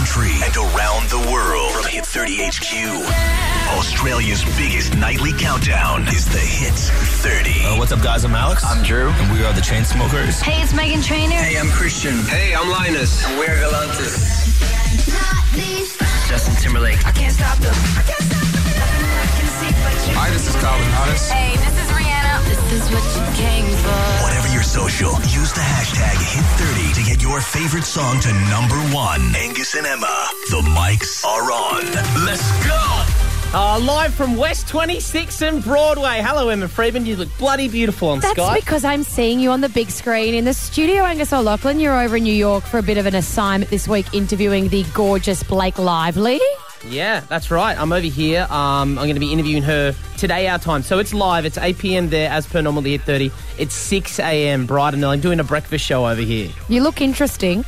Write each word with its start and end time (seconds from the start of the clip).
country 0.00 0.32
and 0.42 0.56
around 0.56 1.04
the 1.12 1.20
world. 1.30 1.72
From 1.72 1.84
Hit 1.84 2.06
30 2.06 2.48
HQ, 2.48 2.72
Australia's 3.76 4.42
biggest 4.56 4.96
nightly 4.96 5.32
countdown 5.36 6.08
is 6.08 6.24
the 6.24 6.40
Hit 6.40 6.72
30. 6.72 7.50
Uh, 7.66 7.76
what's 7.76 7.92
up, 7.92 8.00
guys? 8.00 8.24
I'm 8.24 8.34
Alex. 8.34 8.64
I'm 8.64 8.82
Drew. 8.82 9.10
And 9.10 9.30
we 9.30 9.44
are 9.44 9.52
the 9.52 9.60
Chainsmokers. 9.60 10.40
Hey, 10.40 10.62
it's 10.62 10.72
Meghan 10.72 11.04
Trainor. 11.04 11.34
Hey, 11.34 11.58
I'm 11.58 11.68
Christian. 11.68 12.16
Hey, 12.32 12.54
I'm 12.54 12.70
Linus. 12.70 13.26
And 13.26 13.38
we're 13.38 13.60
Galantis. 13.60 14.48
Justin 16.30 16.54
Timberlake. 16.56 17.06
I 17.06 17.12
can't 17.12 17.34
stop 17.34 17.58
them. 17.58 17.74
I 17.98 18.02
can't 18.08 18.24
stop 18.24 18.40
them. 18.40 18.64
Nothing 18.80 19.04
I 19.04 19.28
can 19.36 19.48
see 19.60 19.68
but 19.84 20.08
you. 20.08 20.14
Hi, 20.16 20.30
this 20.30 20.48
is 20.48 20.56
Calvin 20.56 20.88
Harris. 20.96 21.28
Hey, 21.28 21.56
this 21.56 21.76
is 21.76 21.76
Rihanna. 21.76 21.89
This 22.50 22.72
is 22.72 22.90
what 22.90 23.04
you 23.14 23.22
came 23.38 23.66
for. 23.76 24.24
Whatever 24.24 24.48
your 24.52 24.64
social, 24.64 25.12
use 25.30 25.52
the 25.52 25.60
hashtag 25.60 26.18
Hit30 26.18 26.94
to 26.96 27.02
get 27.08 27.22
your 27.22 27.40
favorite 27.40 27.84
song 27.84 28.18
to 28.20 28.32
number 28.50 28.74
one. 28.92 29.20
Angus 29.36 29.76
and 29.76 29.86
Emma, 29.86 30.26
the 30.50 30.60
mics 30.74 31.24
are 31.24 31.52
on. 31.52 31.84
Let's 32.26 32.66
go! 32.66 33.04
Uh, 33.52 33.78
live 33.80 34.12
from 34.14 34.36
West 34.36 34.66
26 34.66 35.42
and 35.42 35.62
Broadway. 35.62 36.22
Hello, 36.22 36.48
Emma 36.48 36.66
Freeman. 36.66 37.06
You 37.06 37.14
look 37.16 37.28
bloody 37.38 37.68
beautiful 37.68 38.08
on 38.08 38.20
Scott. 38.20 38.34
That's 38.34 38.48
Skype. 38.48 38.60
because 38.60 38.84
I'm 38.84 39.04
seeing 39.04 39.38
you 39.38 39.50
on 39.50 39.60
the 39.60 39.68
big 39.68 39.90
screen 39.90 40.34
in 40.34 40.44
the 40.44 40.54
studio, 40.54 41.04
Angus 41.04 41.32
O'Loughlin. 41.32 41.78
You're 41.78 42.00
over 42.00 42.16
in 42.16 42.24
New 42.24 42.34
York 42.34 42.64
for 42.64 42.78
a 42.78 42.82
bit 42.82 42.98
of 42.98 43.06
an 43.06 43.14
assignment 43.14 43.70
this 43.70 43.86
week 43.86 44.12
interviewing 44.12 44.68
the 44.68 44.84
gorgeous 44.92 45.44
Blake 45.44 45.78
Lively. 45.78 46.40
Yeah, 46.88 47.20
that's 47.28 47.50
right. 47.50 47.78
I'm 47.78 47.92
over 47.92 48.06
here. 48.06 48.42
Um, 48.50 48.98
I'm 48.98 49.04
going 49.04 49.14
to 49.14 49.20
be 49.20 49.32
interviewing 49.32 49.62
her 49.64 49.94
today, 50.16 50.48
our 50.48 50.58
time. 50.58 50.82
So 50.82 50.98
it's 50.98 51.12
live. 51.12 51.44
It's 51.44 51.58
8 51.58 51.78
p.m. 51.78 52.08
there, 52.08 52.30
as 52.30 52.46
per 52.46 52.60
normal, 52.60 52.82
the 52.82 52.92
Hit 52.92 53.02
30. 53.02 53.30
It's 53.58 53.74
6 53.74 54.18
a.m. 54.18 54.66
bright 54.66 54.94
and 54.94 55.02
early. 55.04 55.14
I'm 55.14 55.20
doing 55.20 55.40
a 55.40 55.44
breakfast 55.44 55.84
show 55.84 56.06
over 56.06 56.20
here. 56.20 56.50
You 56.68 56.82
look 56.82 57.00
interesting. 57.00 57.64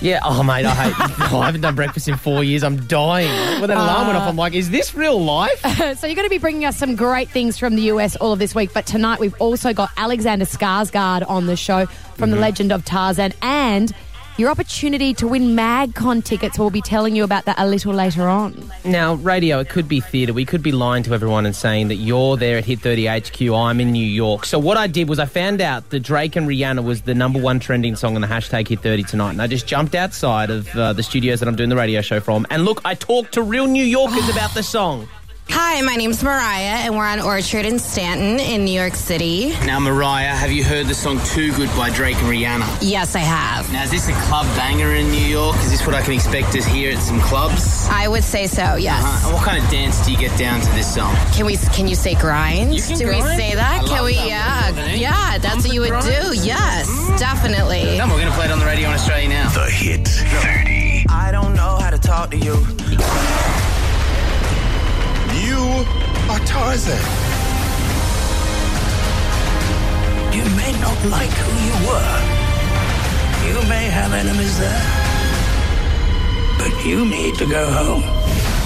Yeah. 0.00 0.20
Oh, 0.24 0.42
mate, 0.42 0.64
I 0.64 0.74
hate. 0.74 0.94
oh, 1.32 1.38
I 1.42 1.46
haven't 1.46 1.60
done 1.60 1.74
breakfast 1.74 2.08
in 2.08 2.16
four 2.16 2.42
years. 2.42 2.64
I'm 2.64 2.86
dying. 2.86 3.60
When 3.60 3.68
that 3.68 3.76
alarm 3.76 4.06
went 4.06 4.18
off, 4.18 4.28
I'm 4.28 4.36
like, 4.36 4.54
is 4.54 4.70
this 4.70 4.94
real 4.94 5.22
life? 5.22 5.60
so 5.98 6.06
you're 6.06 6.16
going 6.16 6.26
to 6.26 6.30
be 6.30 6.38
bringing 6.38 6.64
us 6.64 6.76
some 6.76 6.96
great 6.96 7.28
things 7.28 7.58
from 7.58 7.76
the 7.76 7.82
US 7.82 8.16
all 8.16 8.32
of 8.32 8.38
this 8.38 8.54
week. 8.54 8.72
But 8.72 8.86
tonight 8.86 9.20
we've 9.20 9.38
also 9.40 9.72
got 9.74 9.90
Alexander 9.96 10.46
Skarsgård 10.46 11.28
on 11.28 11.46
the 11.46 11.56
show 11.56 11.86
from 12.16 12.30
the 12.30 12.36
Legend 12.36 12.72
of 12.72 12.84
Tarzan 12.84 13.32
and 13.42 13.92
your 14.40 14.50
opportunity 14.50 15.12
to 15.14 15.28
win 15.28 15.54
MagCon 15.54 16.24
tickets. 16.24 16.58
We'll 16.58 16.70
be 16.70 16.80
telling 16.80 17.14
you 17.14 17.22
about 17.24 17.44
that 17.44 17.58
a 17.58 17.66
little 17.66 17.92
later 17.92 18.26
on. 18.26 18.72
Now, 18.84 19.14
radio, 19.14 19.60
it 19.60 19.68
could 19.68 19.86
be 19.86 20.00
theatre. 20.00 20.32
We 20.32 20.46
could 20.46 20.62
be 20.62 20.72
lying 20.72 21.02
to 21.04 21.14
everyone 21.14 21.44
and 21.44 21.54
saying 21.54 21.88
that 21.88 21.96
you're 21.96 22.38
there 22.38 22.56
at 22.56 22.64
Hit 22.64 22.80
30 22.80 23.06
HQ, 23.06 23.40
I'm 23.52 23.80
in 23.80 23.92
New 23.92 24.04
York. 24.04 24.46
So, 24.46 24.58
what 24.58 24.78
I 24.78 24.86
did 24.86 25.08
was 25.08 25.18
I 25.18 25.26
found 25.26 25.60
out 25.60 25.90
that 25.90 26.00
Drake 26.00 26.36
and 26.36 26.48
Rihanna 26.48 26.82
was 26.82 27.02
the 27.02 27.14
number 27.14 27.38
one 27.38 27.60
trending 27.60 27.94
song 27.94 28.14
on 28.14 28.22
the 28.22 28.26
hashtag 28.26 28.66
Hit 28.66 28.80
30 28.80 29.02
tonight. 29.04 29.30
And 29.32 29.42
I 29.42 29.46
just 29.46 29.66
jumped 29.66 29.94
outside 29.94 30.50
of 30.50 30.74
uh, 30.74 30.94
the 30.94 31.02
studios 31.02 31.40
that 31.40 31.48
I'm 31.48 31.56
doing 31.56 31.68
the 31.68 31.76
radio 31.76 32.00
show 32.00 32.18
from. 32.18 32.46
And 32.50 32.64
look, 32.64 32.80
I 32.84 32.94
talked 32.94 33.34
to 33.34 33.42
real 33.42 33.66
New 33.66 33.84
Yorkers 33.84 34.28
about 34.30 34.54
the 34.54 34.62
song. 34.62 35.06
Hi, 35.52 35.80
my 35.82 35.96
name's 35.96 36.22
Mariah, 36.22 36.84
and 36.84 36.96
we're 36.96 37.04
on 37.06 37.20
Orchard 37.20 37.64
in 37.66 37.78
Stanton 37.78 38.38
in 38.38 38.64
New 38.64 38.72
York 38.78 38.94
City. 38.94 39.50
Now, 39.66 39.78
Mariah, 39.80 40.34
have 40.34 40.50
you 40.52 40.62
heard 40.64 40.86
the 40.86 40.94
song 40.94 41.20
Too 41.24 41.52
Good 41.54 41.68
by 41.76 41.90
Drake 41.90 42.16
and 42.16 42.26
Rihanna? 42.26 42.78
Yes, 42.80 43.14
I 43.16 43.20
have. 43.20 43.70
Now, 43.72 43.82
is 43.84 43.90
this 43.90 44.08
a 44.08 44.12
club 44.22 44.46
banger 44.56 44.94
in 44.94 45.10
New 45.10 45.24
York? 45.24 45.56
Is 45.58 45.70
this 45.70 45.84
what 45.86 45.94
I 45.94 46.02
can 46.02 46.12
expect 46.14 46.52
to 46.52 46.62
hear 46.62 46.92
at 46.92 47.02
some 47.02 47.20
clubs? 47.20 47.86
I 47.90 48.06
would 48.08 48.24
say 48.24 48.46
so. 48.46 48.76
Yes. 48.76 49.02
Uh, 49.04 49.26
and 49.28 49.34
what 49.34 49.44
kind 49.44 49.62
of 49.62 49.68
dance 49.70 50.04
do 50.04 50.12
you 50.12 50.18
get 50.18 50.36
down 50.38 50.60
to 50.60 50.70
this 50.72 50.94
song? 50.94 51.14
Can 51.32 51.46
we? 51.46 51.56
Can 51.74 51.88
you 51.88 51.94
say 51.94 52.14
grind? 52.14 52.74
You 52.74 52.82
can 52.82 52.98
do 52.98 53.08
we 53.08 53.20
say 53.20 53.54
that? 53.54 53.82
I 53.84 53.86
can 53.86 54.04
we? 54.04 54.14
that 54.14 54.26
Yeah, 54.28 54.72
move, 54.86 54.96
yeah. 54.96 55.38
That's 55.38 55.54
Pump 55.54 55.64
what 55.66 55.74
you 55.74 55.80
would 55.80 55.90
grind. 55.90 56.06
do. 56.06 56.36
Yes, 56.40 56.86
definitely. 57.18 57.96
Come, 57.98 58.10
we're 58.10 58.16
going 58.20 58.28
to 58.28 58.34
play 58.34 58.46
it 58.46 58.50
on 58.52 58.58
the 58.60 58.66
radio 58.66 58.88
in 58.88 58.94
Australia 58.94 59.28
now. 59.28 59.48
The 59.50 59.70
Hit 59.70 60.06
30. 60.08 61.06
I 61.08 61.30
don't 61.32 61.54
know 61.54 61.76
how 61.80 61.90
to 61.90 61.98
talk 61.98 62.30
to 62.30 62.36
you. 62.38 62.54
You 65.60 65.66
are 66.30 66.38
Tarzan. 66.46 66.96
You 70.32 70.42
may 70.56 70.72
not 70.80 71.04
like 71.04 71.28
who 71.28 71.52
you 71.68 71.76
were. 71.86 72.16
You 73.46 73.68
may 73.68 73.84
have 73.90 74.14
enemies 74.14 74.58
there. 74.58 74.82
But 76.56 76.86
you 76.86 77.04
need 77.04 77.34
to 77.34 77.46
go 77.46 77.70
home. 77.70 78.02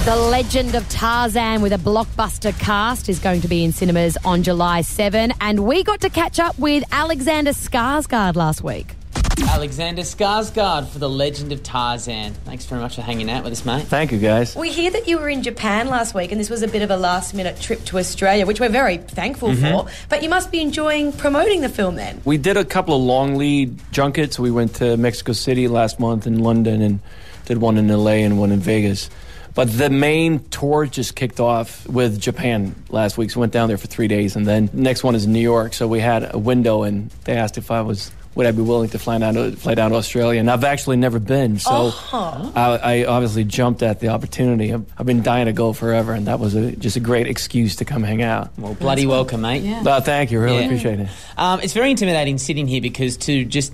The 0.04 0.14
Legend 0.14 0.76
of 0.76 0.88
Tarzan 0.88 1.62
with 1.62 1.72
a 1.72 1.78
blockbuster 1.78 2.56
cast 2.60 3.08
is 3.08 3.18
going 3.18 3.40
to 3.40 3.48
be 3.48 3.64
in 3.64 3.72
cinemas 3.72 4.16
on 4.24 4.44
July 4.44 4.82
7. 4.82 5.32
And 5.40 5.66
we 5.66 5.82
got 5.82 6.00
to 6.02 6.10
catch 6.10 6.38
up 6.38 6.56
with 6.60 6.84
Alexander 6.92 7.50
Skarsgård 7.50 8.36
last 8.36 8.62
week. 8.62 8.94
Alexander 9.42 10.02
Skarsgård 10.02 10.88
for 10.88 10.98
The 10.98 11.08
Legend 11.08 11.52
of 11.52 11.62
Tarzan. 11.62 12.32
Thanks 12.44 12.64
very 12.66 12.80
much 12.80 12.94
for 12.96 13.02
hanging 13.02 13.30
out 13.30 13.44
with 13.44 13.52
us, 13.52 13.64
mate. 13.64 13.84
Thank 13.86 14.12
you, 14.12 14.18
guys. 14.18 14.54
We 14.56 14.70
hear 14.70 14.90
that 14.90 15.06
you 15.08 15.18
were 15.18 15.28
in 15.28 15.42
Japan 15.42 15.88
last 15.88 16.14
week, 16.14 16.32
and 16.32 16.40
this 16.40 16.50
was 16.50 16.62
a 16.62 16.68
bit 16.68 16.82
of 16.82 16.90
a 16.90 16.96
last 16.96 17.34
minute 17.34 17.60
trip 17.60 17.84
to 17.86 17.98
Australia, 17.98 18.46
which 18.46 18.60
we're 18.60 18.68
very 18.68 18.98
thankful 18.98 19.50
Mm-hmm. 19.50 19.86
for. 19.86 19.86
But 20.08 20.22
you 20.22 20.28
must 20.28 20.50
be 20.50 20.60
enjoying 20.60 21.12
promoting 21.12 21.60
the 21.60 21.68
film 21.68 21.96
then. 21.96 22.20
We 22.24 22.38
did 22.38 22.56
a 22.56 22.64
couple 22.64 22.96
of 22.96 23.02
long 23.02 23.36
lead 23.36 23.78
junkets. 23.92 24.38
We 24.38 24.50
went 24.50 24.76
to 24.76 24.96
Mexico 24.96 25.32
City 25.32 25.68
last 25.68 26.00
month 26.00 26.26
and 26.26 26.42
London 26.42 26.80
and 26.82 27.00
did 27.44 27.58
one 27.58 27.76
in 27.76 27.88
LA 27.88 28.22
and 28.24 28.38
one 28.38 28.50
in 28.52 28.60
Vegas. 28.60 29.10
But 29.54 29.70
the 29.70 29.90
main 29.90 30.40
tour 30.48 30.86
just 30.86 31.14
kicked 31.14 31.38
off 31.38 31.86
with 31.88 32.20
Japan 32.20 32.74
last 32.88 33.16
week. 33.18 33.30
So 33.30 33.38
we 33.38 33.42
went 33.42 33.52
down 33.52 33.68
there 33.68 33.76
for 33.78 33.86
three 33.86 34.08
days. 34.08 34.34
And 34.34 34.46
then 34.46 34.68
next 34.72 35.04
one 35.04 35.14
is 35.14 35.26
New 35.28 35.38
York. 35.40 35.74
So 35.74 35.86
we 35.86 36.00
had 36.00 36.34
a 36.34 36.38
window 36.38 36.82
and 36.82 37.10
they 37.24 37.34
asked 37.36 37.56
if 37.58 37.70
I 37.70 37.82
was 37.82 38.10
would 38.34 38.46
I 38.46 38.52
be 38.52 38.62
willing 38.62 38.88
to 38.90 38.98
fly 38.98 39.18
down 39.18 39.34
to, 39.34 39.52
fly 39.56 39.74
down 39.74 39.90
to 39.90 39.96
Australia? 39.96 40.40
And 40.40 40.50
I've 40.50 40.64
actually 40.64 40.96
never 40.96 41.18
been, 41.18 41.58
so 41.58 41.92
I, 42.12 42.78
I 42.82 43.04
obviously 43.04 43.44
jumped 43.44 43.82
at 43.82 44.00
the 44.00 44.08
opportunity. 44.08 44.72
I've, 44.72 44.84
I've 44.98 45.06
been 45.06 45.22
dying 45.22 45.46
to 45.46 45.52
go 45.52 45.72
forever, 45.72 46.12
and 46.12 46.26
that 46.26 46.40
was 46.40 46.54
a, 46.54 46.72
just 46.72 46.96
a 46.96 47.00
great 47.00 47.26
excuse 47.26 47.76
to 47.76 47.84
come 47.84 48.02
hang 48.02 48.22
out. 48.22 48.50
Well, 48.58 48.74
bloody 48.74 49.06
welcome, 49.06 49.40
mate. 49.42 49.82
Well, 49.84 50.00
thank 50.00 50.30
you, 50.30 50.40
really 50.40 50.58
Yeah. 50.58 50.64
appreciate 50.64 51.00
it. 51.00 51.08
Um, 51.36 51.60
it's 51.60 51.72
very 51.72 51.90
intimidating 51.90 52.38
sitting 52.38 52.66
here 52.66 52.80
because 52.80 53.16
to 53.18 53.44
just 53.44 53.72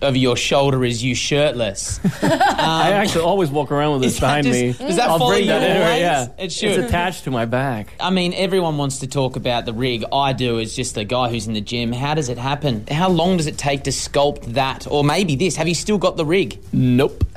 over 0.00 0.16
your 0.16 0.36
shoulder 0.36 0.84
is 0.84 1.02
you 1.02 1.14
shirtless. 1.14 1.98
I 2.22 2.92
actually 2.92 3.24
always 3.24 3.50
walk 3.50 3.70
around 3.72 3.92
with 3.94 4.02
this 4.02 4.20
behind 4.20 4.46
just- 4.46 4.60
me. 4.60 4.72
does 4.86 4.96
that 4.96 5.08
I'll 5.08 5.18
follow 5.18 5.30
bring 5.32 5.42
you 5.44 5.50
that 5.50 5.62
in. 5.62 5.82
always? 5.82 6.00
Yeah, 6.00 6.28
It 6.38 6.52
should. 6.52 6.70
It's 6.78 6.88
attached 6.88 7.24
to 7.24 7.30
my 7.30 7.44
back. 7.44 7.94
I 8.00 8.10
mean, 8.10 8.32
everyone 8.34 8.78
wants 8.78 8.98
to 9.00 9.06
talk 9.06 9.36
about 9.36 9.64
the 9.66 9.72
rig. 9.72 10.04
I 10.12 10.32
do 10.32 10.60
as 10.60 10.74
just 10.76 10.96
a 10.96 11.04
guy 11.04 11.28
who's 11.30 11.46
in 11.46 11.54
the 11.54 11.60
gym. 11.60 11.92
How 11.92 12.14
does 12.14 12.28
it 12.28 12.38
happen? 12.38 12.86
How 12.86 13.08
long 13.08 13.36
does 13.36 13.46
it 13.46 13.58
take 13.58 13.84
to 13.84 13.90
sculpt 13.90 14.54
that? 14.54 14.86
Or 14.90 15.02
maybe 15.04 15.36
this. 15.36 15.56
Have 15.56 15.68
you 15.68 15.74
still 15.74 15.98
got 15.98 16.16
the 16.16 16.26
rig? 16.26 16.58
Nope. 16.72 17.24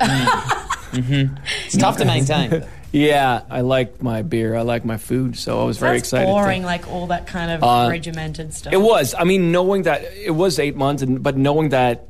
It's 0.92 1.76
tough 1.76 1.98
to 1.98 2.04
maintain. 2.04 2.64
Yeah, 2.92 3.42
I 3.50 3.60
like 3.60 4.00
my 4.00 4.22
beer. 4.22 4.54
I 4.56 4.62
like 4.62 4.86
my 4.86 4.96
food, 4.96 5.36
so 5.36 5.60
I 5.60 5.64
was 5.64 5.76
very 5.76 5.98
Sounds 5.98 6.02
excited. 6.04 6.26
to- 6.26 6.32
boring, 6.32 6.62
like 6.62 6.88
all 6.88 7.08
that 7.08 7.26
kind 7.26 7.50
of 7.50 7.62
Uh, 7.62 7.88
regimented 7.90 8.54
stuff. 8.54 8.72
It 8.72 8.78
was. 8.80 9.14
I 9.18 9.24
mean, 9.24 9.52
knowing 9.52 9.82
that 9.82 10.02
it 10.14 10.30
was 10.30 10.58
eight 10.58 10.76
months, 10.76 11.02
and 11.02 11.22
but 11.22 11.36
knowing 11.36 11.70
that 11.70 12.06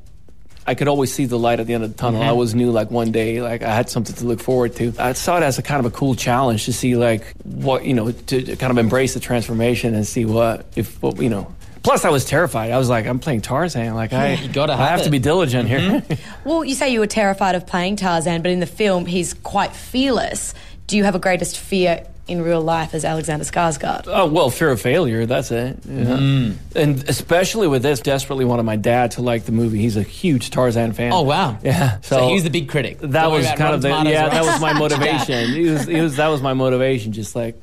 I 0.67 0.75
could 0.75 0.89
always 0.89 1.13
see 1.13 1.27
the 1.27 1.39
light 1.39 1.61
at 1.61 1.67
the 1.67 1.75
end 1.75 1.85
of 1.85 1.93
the 1.93 1.97
tunnel. 1.97 2.21
I 2.21 2.25
mm-hmm. 2.25 2.33
always 2.33 2.55
knew 2.55 2.71
like 2.73 2.91
one 2.91 3.13
day, 3.13 3.41
like 3.41 3.63
I 3.63 3.75
had 3.75 3.89
something 3.89 4.17
to 4.17 4.25
look 4.25 4.41
forward 4.41 4.75
to. 4.77 4.93
I 4.99 5.13
saw 5.13 5.37
it 5.37 5.43
as 5.43 5.59
a 5.59 5.63
kind 5.63 5.79
of 5.79 5.87
a 5.87 5.95
cool 5.95 6.15
challenge 6.15 6.65
to 6.65 6.73
see 6.73 6.97
like 6.97 7.35
what 7.45 7.85
you 7.85 7.95
know 7.95 8.11
to, 8.11 8.43
to 8.43 8.57
kind 8.57 8.71
of 8.71 8.79
embrace 8.79 9.15
the 9.15 9.21
transformation 9.21 9.95
and 9.95 10.07
see 10.07 10.25
what 10.25 10.67
if 10.75 11.01
what 11.03 11.21
you 11.21 11.29
know. 11.29 11.53
Plus, 11.85 12.05
I 12.05 12.11
was 12.11 12.25
terrified. 12.25 12.73
I 12.73 12.79
was 12.79 12.89
like, 12.89 13.07
I'm 13.07 13.21
playing 13.21 13.43
Tarzan. 13.43 13.95
Like 13.95 14.13
I, 14.13 14.35
You 14.43 14.49
gotta 14.49 14.73
I 14.73 14.77
have 14.77 14.89
have 14.89 15.01
it. 15.01 15.05
to 15.05 15.11
be 15.11 15.21
diligent 15.21 15.69
here. 15.69 15.79
Mm-hmm. 15.79 16.33
Well, 16.49 16.65
you 16.65 16.75
say 16.75 16.91
you 16.91 17.01
were 17.01 17.07
terrified 17.07 17.55
of 17.55 17.67
playing 17.67 17.97
Tarzan, 17.97 18.43
but 18.43 18.51
in 18.51 18.61
the 18.61 18.67
film, 18.67 19.07
he's 19.07 19.35
quite 19.35 19.73
fearless. 19.73 20.55
Do 20.89 20.97
you 20.97 21.05
have 21.05 21.15
a 21.15 21.21
greatest 21.21 21.59
fear 21.59 22.05
in 22.27 22.43
real 22.43 22.61
life 22.61 22.95
as 22.95 23.05
Alexander 23.05 23.45
Skarsgård? 23.45 24.05
Oh 24.07 24.27
well, 24.27 24.51
fear 24.51 24.71
of 24.71 24.81
failure. 24.81 25.27
That's 25.27 25.51
it. 25.51 25.79
Yeah. 25.85 26.05
Mm. 26.05 26.57
And 26.75 27.09
especially 27.09 27.69
with 27.69 27.83
this, 27.83 28.01
desperately 28.01 28.45
wanted 28.45 28.65
my 28.65 28.77
dad 28.77 29.13
to 29.13 29.23
like 29.23 29.45
the 29.45 29.53
movie. 29.53 29.79
He's 29.79 29.97
a 29.97 30.03
huge 30.03 30.51
Tarzan 30.51 30.93
fan. 30.93 31.13
Oh, 31.13 31.23
wow. 31.23 31.59
Yeah. 31.63 32.01
So, 32.01 32.29
he 32.29 32.35
was 32.35 32.45
the 32.45 32.51
big 32.51 32.69
critic. 32.69 32.99
That 33.01 33.11
Don't 33.25 33.33
was 33.33 33.47
kind 33.53 33.75
of 33.75 33.83
the 33.83 33.89
yeah. 33.89 33.99
Tomatoes, 33.99 34.31
That 34.33 34.45
was 34.45 34.61
my 34.61 34.73
motivation. 34.79 35.51
he 35.51 35.71
was, 35.71 35.85
he 35.87 36.01
was 36.01 36.17
that 36.17 36.29
was 36.29 36.43
my 36.43 36.55
motivation. 36.55 37.13
Just 37.13 37.35
like 37.35 37.61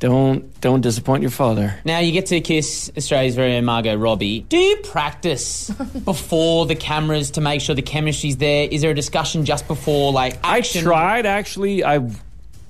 don't 0.00 0.58
don't 0.62 0.80
disappoint 0.80 1.22
your 1.22 1.30
father. 1.30 1.78
Now 1.84 1.98
you 1.98 2.10
get 2.12 2.26
to 2.26 2.40
kiss 2.40 2.90
Australia's 2.96 3.34
very 3.36 3.54
own 3.56 3.64
Margot 3.66 3.94
Robbie. 3.96 4.40
Do 4.40 4.56
you 4.56 4.76
practice 4.78 5.68
before 6.04 6.66
the 6.66 6.74
cameras 6.74 7.32
to 7.32 7.40
make 7.40 7.60
sure 7.60 7.74
the 7.74 7.82
chemistry's 7.82 8.38
there? 8.38 8.66
Is 8.70 8.80
there 8.82 8.90
a 8.90 8.94
discussion 8.94 9.44
just 9.44 9.68
before 9.68 10.12
like 10.12 10.38
action? 10.42 10.80
I 10.80 10.84
tried 10.84 11.26
actually. 11.26 11.84
I 11.84 11.98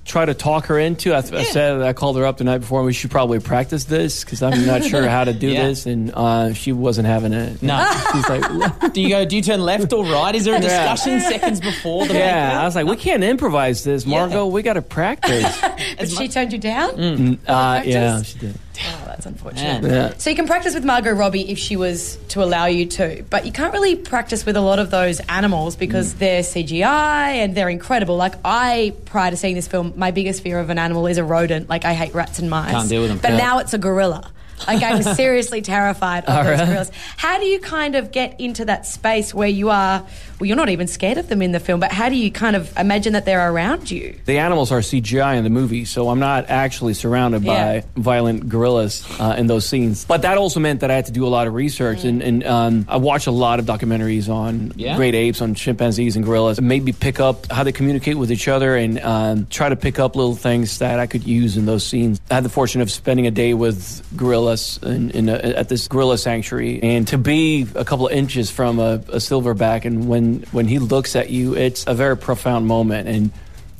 tried 0.03 0.25
to 0.25 0.33
talk 0.33 0.65
her 0.65 0.79
into. 0.79 1.13
I, 1.13 1.17
I 1.19 1.43
said 1.43 1.81
I 1.81 1.93
called 1.93 2.17
her 2.17 2.25
up 2.25 2.37
the 2.37 2.43
night 2.43 2.57
before. 2.59 2.83
We 2.83 2.93
should 2.93 3.11
probably 3.11 3.39
practice 3.39 3.83
this 3.85 4.23
because 4.23 4.41
I'm 4.41 4.65
not 4.65 4.83
sure 4.83 5.07
how 5.07 5.23
to 5.23 5.33
do 5.33 5.47
Yeah. 5.51 5.67
this, 5.67 5.85
and 5.85 6.11
uh, 6.13 6.53
she 6.53 6.71
wasn't 6.73 7.07
having 7.07 7.33
it. 7.33 7.61
No. 7.61 7.77
she's 8.11 8.27
like. 8.29 8.93
Do 8.93 9.01
you 9.01 9.09
go? 9.09 9.25
Do 9.25 9.35
you 9.35 9.41
turn 9.41 9.61
left 9.61 9.93
or 9.93 10.03
right? 10.05 10.33
Is 10.35 10.45
there 10.45 10.55
a 10.55 10.61
Yeah. 10.61 10.93
discussion 10.93 11.19
seconds 11.21 11.59
before 11.61 12.07
the 12.07 12.13
Yeah, 12.15 12.47
makeup? 12.47 12.61
I 12.61 12.65
was 12.65 12.75
like, 12.75 12.85
we 12.87 12.95
can't 12.97 13.23
improvise 13.23 13.83
this, 13.83 14.05
Margot. 14.05 14.47
We 14.47 14.61
got 14.63 14.73
to 14.73 14.81
practice. 14.81 15.61
But 15.97 16.09
she 16.09 16.27
turned 16.27 16.51
you 16.53 16.59
down? 16.59 17.39
uh, 17.47 17.81
yeah, 17.85 18.21
she 18.23 18.39
did. 18.39 18.55
Oh, 18.83 19.03
that's 19.05 19.25
unfortunate. 19.25 19.83
Yeah. 19.83 20.13
So 20.17 20.29
you 20.29 20.35
can 20.35 20.47
practice 20.47 20.73
with 20.73 20.83
Margot 20.85 21.11
Robbie 21.13 21.51
if 21.51 21.57
she 21.59 21.75
was 21.75 22.17
to 22.29 22.43
allow 22.43 22.65
you 22.65 22.85
to, 22.87 23.23
but 23.29 23.45
you 23.45 23.51
can't 23.51 23.73
really 23.73 23.95
practice 23.95 24.45
with 24.45 24.55
a 24.55 24.61
lot 24.61 24.79
of 24.79 24.89
those 24.91 25.19
animals 25.29 25.75
Mm. 25.75 25.79
because 25.79 26.13
they're 26.15 26.41
CGI 26.43 27.35
and 27.43 27.53
they're 27.55 27.69
incredible. 27.69 28.15
Like 28.17 28.35
I, 28.43 28.93
prior 29.05 29.29
to 29.31 29.37
seeing 29.37 29.55
this 29.55 29.67
film, 29.67 29.93
my 29.95 30.11
biggest 30.11 30.41
fear 30.41 30.59
of 30.59 30.69
an 30.69 30.79
animal 30.79 31.07
is 31.07 31.17
a 31.17 31.23
rodent. 31.23 31.69
Like 31.69 31.85
I 31.85 31.93
hate 31.93 32.13
rats 32.15 32.39
and 32.39 32.49
mice. 32.49 32.71
Can't 32.71 32.89
deal 32.89 33.01
with 33.01 33.09
them. 33.11 33.19
But 33.21 33.31
Yeah. 33.31 33.37
now 33.37 33.59
it's 33.59 33.73
a 33.73 33.77
gorilla. 33.77 34.31
Like 34.67 34.83
I'm 34.83 35.01
seriously 35.15 35.61
terrified 35.61 36.25
of 36.25 36.35
those 36.45 36.45
really? 36.53 36.65
gorillas. 36.65 36.91
How 37.17 37.37
do 37.39 37.45
you 37.45 37.59
kind 37.59 37.95
of 37.95 38.11
get 38.11 38.39
into 38.39 38.65
that 38.65 38.85
space 38.85 39.33
where 39.33 39.47
you 39.47 39.69
are? 39.69 40.05
Well, 40.39 40.47
you're 40.47 40.57
not 40.57 40.69
even 40.69 40.87
scared 40.87 41.17
of 41.19 41.29
them 41.29 41.41
in 41.43 41.51
the 41.51 41.59
film, 41.59 41.79
but 41.79 41.91
how 41.91 42.09
do 42.09 42.15
you 42.15 42.31
kind 42.31 42.55
of 42.55 42.75
imagine 42.75 43.13
that 43.13 43.25
they're 43.25 43.51
around 43.51 43.91
you? 43.91 44.17
The 44.25 44.39
animals 44.39 44.71
are 44.71 44.79
CGI 44.79 45.37
in 45.37 45.43
the 45.43 45.51
movie, 45.51 45.85
so 45.85 46.09
I'm 46.09 46.17
not 46.19 46.49
actually 46.49 46.95
surrounded 46.95 47.43
Yeah. 47.43 47.81
by 47.81 47.85
violent 47.95 48.49
gorillas 48.49 49.05
uh, 49.19 49.35
in 49.37 49.45
those 49.45 49.67
scenes. 49.67 50.03
But 50.05 50.23
that 50.23 50.39
also 50.39 50.59
meant 50.59 50.79
that 50.79 50.89
I 50.89 50.95
had 50.95 51.05
to 51.05 51.11
do 51.11 51.27
a 51.27 51.29
lot 51.29 51.45
of 51.45 51.53
research, 51.53 52.03
and, 52.05 52.23
and 52.23 52.43
um, 52.43 52.85
I 52.89 52.97
watched 52.97 53.27
a 53.27 53.31
lot 53.31 53.59
of 53.59 53.65
documentaries 53.67 54.29
on 54.29 54.73
Yeah? 54.75 54.95
great 54.95 55.13
apes, 55.13 55.41
on 55.43 55.53
chimpanzees 55.53 56.15
and 56.15 56.25
gorillas. 56.25 56.57
It 56.57 56.63
made 56.63 56.83
me 56.83 56.91
pick 56.91 57.19
up 57.19 57.51
how 57.51 57.63
they 57.63 57.71
communicate 57.71 58.17
with 58.17 58.31
each 58.31 58.47
other 58.47 58.75
and 58.75 58.99
um, 59.01 59.45
try 59.51 59.69
to 59.69 59.75
pick 59.75 59.99
up 59.99 60.15
little 60.15 60.33
things 60.35 60.79
that 60.79 60.99
I 60.99 61.05
could 61.05 61.23
use 61.27 61.55
in 61.55 61.67
those 61.67 61.85
scenes. 61.85 62.19
I 62.31 62.35
had 62.35 62.43
the 62.43 62.49
fortune 62.49 62.81
of 62.81 62.89
spending 62.89 63.27
a 63.27 63.31
day 63.31 63.53
with 63.53 64.01
gorillas 64.17 64.50
in, 64.83 65.11
in 65.11 65.29
a, 65.29 65.33
at 65.33 65.69
this 65.69 65.87
gorilla 65.87 66.17
sanctuary, 66.17 66.81
and 66.81 67.07
to 67.07 67.17
be 67.17 67.67
a 67.75 67.85
couple 67.85 68.07
of 68.07 68.13
inches 68.13 68.49
from 68.49 68.79
a, 68.79 68.95
a 69.09 69.17
silverback, 69.17 69.85
and 69.85 70.07
when 70.07 70.43
when 70.51 70.67
he 70.67 70.79
looks 70.79 71.15
at 71.15 71.29
you, 71.29 71.55
it's 71.55 71.85
a 71.87 71.93
very 71.93 72.17
profound 72.17 72.67
moment, 72.67 73.07
and 73.07 73.31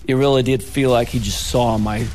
it 0.07 0.15
really 0.15 0.43
did 0.43 0.63
feel 0.63 0.89
like 0.89 1.07
he 1.07 1.19
just 1.19 1.47
saw 1.47 1.77
my 1.77 1.99
the 1.99 2.07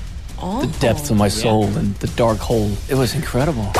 oh. 0.42 0.76
depths 0.80 1.10
of 1.10 1.16
my 1.16 1.28
soul 1.28 1.64
and 1.64 1.94
the 1.96 2.08
dark 2.08 2.38
hole. 2.38 2.70
It 2.88 2.94
was 2.94 3.14
incredible. 3.14 3.72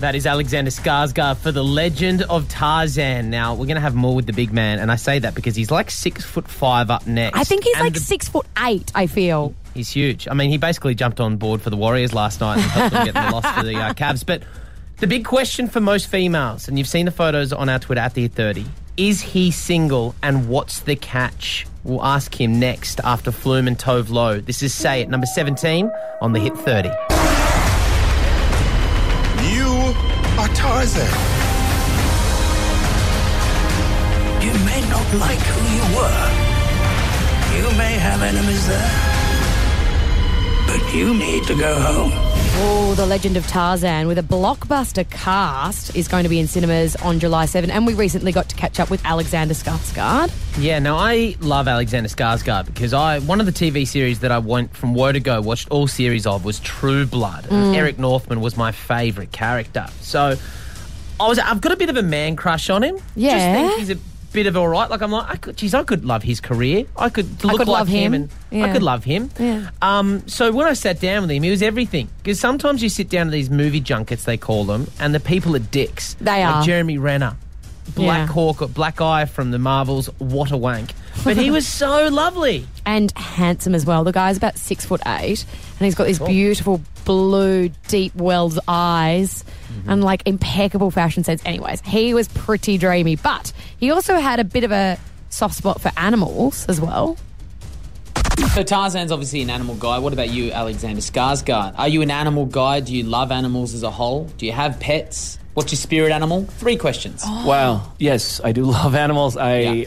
That 0.00 0.14
is 0.14 0.26
Alexander 0.26 0.70
Skarsgård 0.70 1.38
for 1.38 1.50
the 1.52 1.64
Legend 1.64 2.20
of 2.24 2.46
Tarzan. 2.48 3.30
Now 3.30 3.52
we're 3.54 3.64
going 3.64 3.76
to 3.76 3.80
have 3.80 3.94
more 3.94 4.14
with 4.14 4.26
the 4.26 4.34
big 4.34 4.52
man, 4.52 4.78
and 4.78 4.92
I 4.92 4.96
say 4.96 5.18
that 5.20 5.34
because 5.34 5.56
he's 5.56 5.70
like 5.70 5.90
six 5.90 6.22
foot 6.22 6.46
five 6.48 6.90
up 6.90 7.06
next. 7.06 7.38
I 7.38 7.44
think 7.44 7.64
he's 7.64 7.74
And 7.76 7.84
like 7.84 7.94
the- 7.94 8.00
six 8.00 8.28
foot 8.28 8.44
eight. 8.58 8.92
I 8.94 9.06
feel. 9.06 9.54
He's 9.72 9.88
huge. 9.90 10.28
I 10.30 10.34
mean, 10.34 10.50
he 10.50 10.58
basically 10.58 10.94
jumped 10.94 11.18
on 11.20 11.36
board 11.38 11.62
for 11.62 11.70
the 11.70 11.76
Warriors 11.76 12.12
last 12.12 12.40
night 12.42 12.54
and 12.58 12.62
helped 12.62 12.92
them 12.92 13.04
get 13.06 13.14
the 13.14 13.30
loss 13.32 13.46
for 13.58 13.62
the 13.64 13.76
uh, 13.76 13.94
Cavs. 13.94 14.24
But 14.24 14.42
the 14.98 15.06
big 15.06 15.24
question 15.24 15.66
for 15.68 15.80
most 15.80 16.08
females, 16.08 16.68
and 16.68 16.78
you've 16.78 16.88
seen 16.88 17.06
the 17.06 17.10
photos 17.10 17.52
on 17.54 17.68
our 17.70 17.78
Twitter 17.78 18.00
at 18.02 18.12
the 18.14 18.22
Hit 18.22 18.32
30, 18.32 18.66
is 18.98 19.20
he 19.22 19.50
single 19.50 20.14
and 20.22 20.48
what's 20.48 20.80
the 20.80 20.96
catch? 20.96 21.66
We'll 21.84 22.04
ask 22.04 22.38
him 22.38 22.58
next 22.60 23.00
after 23.04 23.30
Flume 23.30 23.66
and 23.66 23.78
Tove 23.78 24.10
Lo. 24.10 24.40
This 24.40 24.62
is 24.62 24.74
Say 24.74 25.00
It, 25.02 25.08
number 25.08 25.26
17 25.26 25.90
on 26.20 26.32
the 26.32 26.40
Hit 26.40 26.54
30. 26.56 26.90
Are 30.46 30.54
Tarzan. 30.54 31.06
You 34.42 34.52
may 34.64 34.80
not 34.88 35.06
like 35.14 35.38
who 35.38 35.62
you 35.76 35.84
were. 35.96 36.24
You 37.56 37.78
may 37.78 37.94
have 37.98 38.22
enemies 38.22 38.66
there. 38.66 38.92
But 40.66 40.94
you 40.94 41.14
need 41.14 41.44
to 41.44 41.54
go 41.54 41.80
home. 41.80 42.35
Oh, 42.58 42.94
The 42.96 43.04
Legend 43.04 43.36
of 43.36 43.46
Tarzan 43.46 44.06
with 44.06 44.16
a 44.18 44.22
blockbuster 44.22 45.08
cast 45.10 45.94
is 45.94 46.08
going 46.08 46.22
to 46.22 46.30
be 46.30 46.40
in 46.40 46.46
cinemas 46.46 46.96
on 46.96 47.20
July 47.20 47.44
7. 47.44 47.70
And 47.70 47.86
we 47.86 47.92
recently 47.92 48.32
got 48.32 48.48
to 48.48 48.56
catch 48.56 48.80
up 48.80 48.88
with 48.88 49.04
Alexander 49.04 49.52
Skarsgård. 49.52 50.32
Yeah, 50.58 50.78
now 50.78 50.96
I 50.96 51.36
love 51.40 51.68
Alexander 51.68 52.08
Skarsgård 52.08 52.64
because 52.64 52.94
I 52.94 53.18
one 53.18 53.40
of 53.40 53.46
the 53.46 53.52
TV 53.52 53.86
series 53.86 54.20
that 54.20 54.32
I 54.32 54.38
went 54.38 54.74
from 54.74 54.94
word 54.94 55.12
to 55.12 55.20
go 55.20 55.40
watched 55.42 55.68
all 55.70 55.86
series 55.86 56.26
of 56.26 56.46
was 56.46 56.58
True 56.60 57.04
Blood. 57.04 57.44
And 57.50 57.74
Mm. 57.74 57.76
Eric 57.76 57.98
Northman 57.98 58.40
was 58.40 58.56
my 58.56 58.72
favourite 58.72 59.32
character. 59.32 59.86
So 60.00 60.36
I 61.20 61.28
was 61.28 61.38
I've 61.38 61.60
got 61.60 61.72
a 61.72 61.76
bit 61.76 61.90
of 61.90 61.96
a 61.98 62.02
man 62.02 62.36
crush 62.36 62.70
on 62.70 62.82
him. 62.82 62.96
Yeah. 63.16 63.32
Just 63.32 63.68
think 63.76 63.78
he's 63.80 63.90
a 63.90 64.00
bit 64.36 64.46
of 64.46 64.56
all 64.56 64.68
right. 64.68 64.88
Like 64.88 65.02
I'm 65.02 65.10
like, 65.10 65.28
I 65.28 65.36
could, 65.36 65.56
geez, 65.56 65.74
I 65.74 65.82
could 65.82 66.04
love 66.04 66.22
his 66.22 66.40
career. 66.40 66.84
I 66.96 67.08
could 67.08 67.42
look 67.42 67.58
could 67.58 67.66
like 67.68 67.78
love 67.78 67.88
him. 67.88 68.14
and 68.14 68.30
I 68.52 68.72
could 68.72 68.82
love 68.82 69.02
him. 69.02 69.30
Yeah. 69.40 69.70
Um, 69.82 70.22
so 70.28 70.52
when 70.52 70.68
I 70.68 70.74
sat 70.74 71.00
down 71.00 71.22
with 71.22 71.30
him, 71.32 71.42
he 71.42 71.50
was 71.50 71.62
everything. 71.62 72.08
Because 72.18 72.38
sometimes 72.38 72.82
you 72.82 72.88
sit 72.88 73.08
down 73.08 73.26
at 73.28 73.32
these 73.32 73.50
movie 73.50 73.80
junkets, 73.80 74.24
they 74.24 74.36
call 74.36 74.64
them, 74.64 74.86
and 75.00 75.14
the 75.14 75.20
people 75.20 75.56
are 75.56 75.60
dicks. 75.80 76.14
They 76.20 76.44
like 76.44 76.56
are. 76.56 76.62
Jeremy 76.62 76.98
Renner, 76.98 77.36
Black 77.94 78.28
Yeah. 78.28 78.32
Hawk, 78.32 78.60
Black 78.72 79.00
Eye 79.00 79.24
from 79.24 79.50
the 79.50 79.58
Marvels. 79.58 80.06
What 80.18 80.50
a 80.52 80.56
wank! 80.56 80.92
But 81.24 81.36
he 81.36 81.50
was 81.52 81.66
so 81.66 82.08
lovely. 82.08 82.66
And 82.84 83.16
handsome 83.16 83.74
as 83.74 83.84
well. 83.84 84.04
The 84.04 84.12
guy's 84.12 84.36
about 84.36 84.56
six 84.56 84.84
foot 84.84 85.00
eight. 85.06 85.44
And 85.78 85.84
he's 85.84 85.94
got 85.94 86.06
these 86.06 86.18
beautiful 86.18 86.80
blue, 87.04 87.70
deep 87.88 88.14
wells 88.14 88.58
eyes 88.66 89.44
mm-hmm. 89.44 89.90
and 89.90 90.04
like 90.04 90.22
impeccable 90.26 90.90
fashion 90.90 91.24
sense. 91.24 91.42
Anyways, 91.44 91.80
he 91.82 92.14
was 92.14 92.28
pretty 92.28 92.78
dreamy. 92.78 93.16
But 93.16 93.52
he 93.78 93.90
also 93.90 94.16
had 94.16 94.40
a 94.40 94.44
bit 94.44 94.64
of 94.64 94.72
a 94.72 94.98
soft 95.28 95.54
spot 95.54 95.80
for 95.80 95.92
animals 95.96 96.66
as 96.66 96.80
well. 96.80 97.16
So 98.54 98.62
Tarzan's 98.62 99.12
obviously 99.12 99.42
an 99.42 99.50
animal 99.50 99.74
guy. 99.74 99.98
What 99.98 100.12
about 100.12 100.30
you, 100.30 100.52
Alexander 100.52 101.00
Skarsgård? 101.00 101.74
Are 101.78 101.88
you 101.88 102.02
an 102.02 102.10
animal 102.10 102.46
guy? 102.46 102.80
Do 102.80 102.94
you 102.94 103.02
love 103.02 103.32
animals 103.32 103.74
as 103.74 103.82
a 103.82 103.90
whole? 103.90 104.24
Do 104.38 104.46
you 104.46 104.52
have 104.52 104.78
pets? 104.78 105.38
What's 105.54 105.72
your 105.72 105.78
spirit 105.78 106.12
animal? 106.12 106.44
Three 106.44 106.76
questions. 106.76 107.22
Wow. 107.24 107.92
Yes, 107.98 108.40
I 108.44 108.52
do 108.52 108.64
love 108.64 108.94
animals. 108.94 109.36
I. 109.36 109.86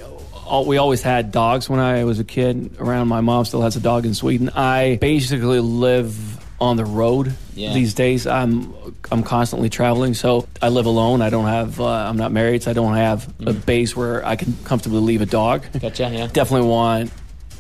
al- 0.49 0.65
We 0.65 0.77
always 0.77 1.01
had 1.01 1.31
dogs 1.31 1.69
when 1.69 1.79
I 1.79 2.03
was 2.03 2.19
a 2.19 2.23
kid. 2.23 2.75
Around 2.79 3.07
my 3.07 3.21
mom 3.21 3.45
still 3.45 3.61
has 3.61 3.75
a 3.75 3.79
dog 3.79 4.05
in 4.05 4.13
Sweden. 4.13 4.49
I 4.49 4.97
basically 5.01 5.59
live 5.59 6.37
on 6.61 6.75
the 6.75 6.83
road 6.83 7.33
Yeah. 7.55 7.73
these 7.73 7.93
days. 7.93 8.27
I'm 8.27 8.73
I'm 9.11 9.23
constantly 9.23 9.69
traveling, 9.69 10.13
so 10.13 10.47
I 10.61 10.69
live 10.69 10.85
alone. 10.85 11.21
I 11.21 11.29
don't 11.29 11.45
have. 11.47 11.79
Uh, 11.79 11.85
I'm 11.87 12.17
not 12.17 12.31
married, 12.31 12.63
so 12.63 12.71
I 12.71 12.73
don't 12.73 12.95
have 12.95 13.27
a 13.45 13.53
base 13.53 13.95
where 13.95 14.25
I 14.25 14.35
can 14.35 14.55
comfortably 14.65 14.99
leave 14.99 15.21
a 15.21 15.25
dog. 15.25 15.65
Gotcha, 15.79 16.09
yeah. 16.11 16.27
Definitely 16.27 16.67
want 16.67 17.11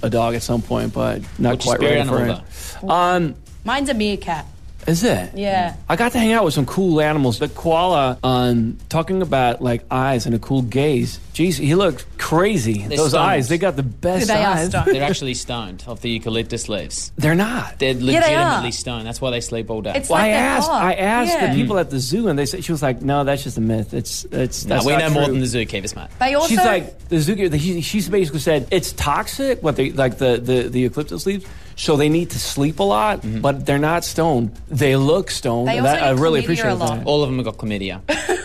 a 0.03 0.09
dog 0.09 0.35
at 0.35 0.43
some 0.43 0.61
point, 0.61 0.93
but 0.93 1.21
not 1.39 1.51
What's 1.53 1.65
quite 1.65 1.79
ready 1.79 2.03
spirit 2.05 2.43
for 2.45 2.85
it. 2.85 2.89
Um, 2.89 3.35
Mine's 3.65 3.89
a 3.89 3.93
meerkat. 3.93 4.45
is 4.87 5.03
it? 5.03 5.31
Yeah. 5.35 5.75
I 5.89 5.95
got 5.95 6.11
to 6.13 6.19
hang 6.19 6.31
out 6.33 6.43
with 6.45 6.53
some 6.53 6.65
cool 6.65 7.01
animals. 7.01 7.39
The 7.39 7.47
koala, 7.49 8.17
um, 8.23 8.77
talking 8.89 9.21
about 9.21 9.61
like 9.61 9.83
eyes 9.91 10.25
and 10.25 10.33
a 10.35 10.39
cool 10.39 10.61
gaze. 10.61 11.19
Jeez, 11.39 11.57
he 11.57 11.73
looked 11.73 12.05
crazy. 12.17 12.79
They're 12.85 12.97
Those 12.97 13.11
stoned. 13.11 13.23
eyes, 13.29 13.47
they 13.47 13.57
got 13.57 13.77
the 13.77 13.83
best 13.83 14.27
They 14.27 14.43
are 14.43 14.55
eyes. 14.55 14.67
stoned. 14.67 14.87
They're 14.93 15.03
actually 15.03 15.35
stoned 15.35 15.85
off 15.87 16.01
the 16.01 16.09
eucalyptus 16.09 16.67
leaves. 16.67 17.13
They're 17.15 17.33
not. 17.33 17.79
They're 17.79 17.93
they 17.93 18.17
are. 18.17 18.19
legitimately 18.19 18.71
stoned. 18.73 19.07
That's 19.07 19.21
why 19.21 19.31
they 19.31 19.39
sleep 19.39 19.69
all 19.69 19.81
day. 19.81 19.93
It's 19.95 20.09
Well, 20.09 20.19
like 20.19 20.31
I 20.31 20.33
they're 20.33 20.43
asked. 20.43 20.67
hot. 20.69 20.83
I 20.83 20.93
asked 20.95 21.31
Yeah. 21.33 21.47
the 21.47 21.55
people 21.55 21.77
at 21.79 21.89
the 21.91 21.99
zoo, 21.99 22.27
and 22.27 22.37
they 22.37 22.45
said 22.45 22.65
she 22.65 22.73
was 22.73 22.83
like, 22.83 23.01
"No, 23.01 23.23
that's 23.23 23.43
just 23.45 23.57
a 23.57 23.61
myth. 23.61 23.93
It's 23.93 24.25
it's 24.33 24.65
no, 24.65 24.75
that's 24.75 24.85
we 24.85 24.91
not 24.91 24.99
know 24.99 25.09
more 25.11 25.23
true." 25.25 25.33
than 25.33 25.39
the 25.41 25.47
zookeepers, 25.47 25.95
mate. 25.95 26.09
They 26.19 26.33
also 26.33 26.49
She's 26.49 26.57
like 26.57 27.07
the 27.07 27.15
zookeeper. 27.15 27.57
She, 27.57 27.79
she's 27.81 28.09
basically 28.09 28.41
said 28.41 28.67
it's 28.69 28.91
toxic. 28.91 29.63
What 29.63 29.77
they 29.77 29.91
like 29.91 30.17
the 30.17 30.41
the 30.43 30.63
the 30.67 30.79
eucalyptus 30.81 31.25
leaves. 31.25 31.45
So 31.77 31.95
they 31.95 32.09
need 32.09 32.31
to 32.31 32.39
sleep 32.39 32.79
a 32.79 32.83
lot, 32.83 33.21
Mm-hmm. 33.21 33.39
but 33.39 33.65
they're 33.65 33.77
not 33.77 34.03
stoned. 34.03 34.51
They 34.67 34.97
look 34.97 35.31
stoned. 35.31 35.69
They 35.69 35.77
and 35.77 35.87
also 35.87 35.95
that, 35.99 36.03
I 36.03 36.13
get 36.13 36.21
really 36.21 36.41
chlamydia 36.41 36.43
appreciate 36.43 36.71
a 36.71 36.75
lot. 36.75 36.97
that. 36.97 37.05
All 37.07 37.23
of 37.23 37.29
them 37.29 37.37
have 37.37 37.45
got 37.45 37.57
chlamydia. 37.57 38.01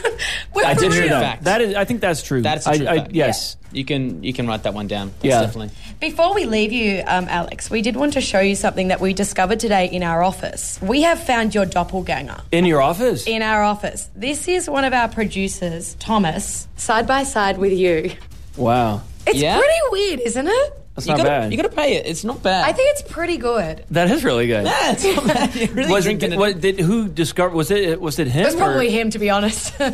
We're 0.65 0.71
I 0.71 0.75
did 0.75 0.93
hear 0.93 1.03
real. 1.03 1.11
that. 1.11 1.21
fact. 1.23 1.45
That 1.45 1.61
is. 1.61 1.75
I 1.75 1.85
think 1.85 2.01
that's 2.01 2.23
true. 2.23 2.43
That's 2.43 2.67
a 2.67 2.71
I, 2.71 2.77
true 2.77 2.89
I, 2.89 2.97
fact. 2.99 3.13
Yes. 3.13 3.57
You 3.73 3.85
can 3.85 4.23
you 4.23 4.33
can 4.33 4.47
write 4.47 4.63
that 4.65 4.75
one 4.75 4.87
down. 4.87 5.09
That's 5.21 5.25
Yeah. 5.25 5.41
definitely. 5.41 5.71
Before 6.01 6.35
we 6.35 6.45
leave 6.47 6.73
you, 6.73 7.03
um, 7.07 7.27
Alex, 7.29 7.71
we 7.71 7.83
did 7.83 7.97
want 7.97 8.13
to 8.15 8.21
show 8.21 8.41
you 8.41 8.55
something 8.55 8.89
that 8.89 9.01
we 9.01 9.13
discovered 9.15 9.59
today 9.61 9.87
in 9.87 10.03
our 10.03 10.23
office. 10.23 10.79
We 10.83 11.03
have 11.03 11.19
found 11.23 11.55
your 11.55 11.67
doppelganger. 11.67 12.37
In 12.53 12.65
your 12.67 12.81
office. 12.83 13.27
In 13.27 13.43
our 13.43 13.63
office. 13.63 14.09
This 14.15 14.47
is 14.49 14.69
one 14.71 14.85
of 14.85 14.93
our 14.93 15.09
producers, 15.09 15.97
Thomas, 15.99 16.69
side 16.77 17.07
by 17.07 17.23
side 17.25 17.59
with 17.59 17.73
you. 17.73 18.13
Wow. 18.57 19.03
It's 19.27 19.39
Yeah? 19.39 19.57
pretty 19.59 19.81
weird, 19.91 20.21
isn't 20.21 20.47
it? 20.47 20.73
That's 20.95 21.09
You 21.09 21.13
not 21.13 21.17
gotta, 21.17 21.29
bad. 21.29 21.51
you 21.53 21.57
gotta 21.57 21.75
pay 21.75 21.95
it. 21.97 22.07
It's 22.07 22.23
not 22.23 22.41
bad. 22.41 22.65
I 22.69 22.73
think 22.73 22.89
it's 22.93 23.03
pretty 23.03 23.37
good. 23.37 23.85
that 23.91 24.09
is 24.13 24.23
really 24.23 24.47
good. 24.47 24.65
yeah, 24.65 24.93
it's 24.93 25.05
not 25.05 25.27
bad. 25.27 25.55
You're 25.57 25.69
really 25.75 25.91
was 25.91 26.05
drinking 26.05 26.31
it, 26.31 26.35
it. 26.35 26.39
what, 26.39 26.61
did, 26.61 26.79
who 26.79 27.09
discovered? 27.09 27.55
Was 27.57 27.73
it 27.73 28.01
was 28.01 28.19
it 28.21 28.29
him? 28.29 28.43
It 28.43 28.47
was 28.47 28.55
probably 28.55 28.87
or- 28.87 28.91
him, 28.91 29.11
to 29.11 29.19
be 29.19 29.29
honest. 29.31 29.75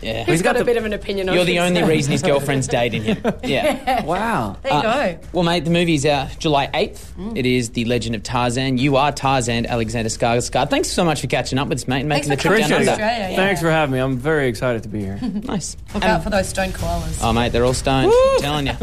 Yeah. 0.00 0.18
He's 0.24 0.26
He's 0.34 0.42
got, 0.42 0.52
got 0.54 0.62
a 0.62 0.64
bit 0.66 0.76
of 0.76 0.84
an 0.84 0.92
opinion 0.92 1.28
on 1.30 1.34
You're 1.34 1.46
the 1.46 1.54
this. 1.54 1.62
only 1.62 1.82
reason 1.82 2.12
his 2.12 2.20
girlfriend's 2.30 2.68
dating 2.68 3.04
him. 3.04 3.22
Yeah. 3.42 4.04
Wow. 4.04 4.56
There 4.62 4.70
you 4.72 4.78
Uh, 4.78 4.82
go. 5.14 5.18
Well, 5.32 5.44
mate, 5.44 5.64
the 5.64 5.70
movie's 5.70 6.04
out 6.04 6.38
July 6.38 6.66
8th. 6.66 7.12
Mm. 7.14 7.38
It 7.38 7.46
is 7.46 7.70
The 7.70 7.86
Legend 7.86 8.14
of 8.14 8.22
Tarzan. 8.22 8.76
You 8.76 8.96
are 8.96 9.12
Tarzan, 9.12 9.64
Alexander 9.66 10.10
Skarsgård. 10.10 10.68
Thanks 10.68 10.88
so 10.90 11.04
much 11.04 11.22
for 11.22 11.26
catching 11.26 11.58
up 11.58 11.68
with 11.68 11.78
us, 11.78 11.88
mate, 11.88 12.00
and 12.00 12.08
making 12.10 12.28
Thanks 12.28 12.42
the 12.44 12.48
for 12.50 12.54
trip 12.54 12.60
down 12.60 12.68
to 12.68 12.76
under. 12.76 12.90
Australia. 12.92 13.28
yeah. 13.30 13.36
Thanks 13.36 13.60
for 13.62 13.70
having 13.70 13.94
me. 13.94 13.98
I'm 13.98 14.18
very 14.18 14.46
excited 14.48 14.82
to 14.82 14.88
be 14.90 15.00
here. 15.00 15.18
Nice. 15.22 15.76
Look 15.94 16.04
out 16.04 16.22
for 16.22 16.28
those 16.30 16.48
stone 16.48 16.70
koalas. 16.70 17.20
Oh, 17.22 17.32
mate, 17.32 17.52
they're 17.52 17.64
all 17.64 17.72
stoned. 17.74 18.12
I'm 18.14 18.40
telling 18.40 18.66
you. 18.66 18.74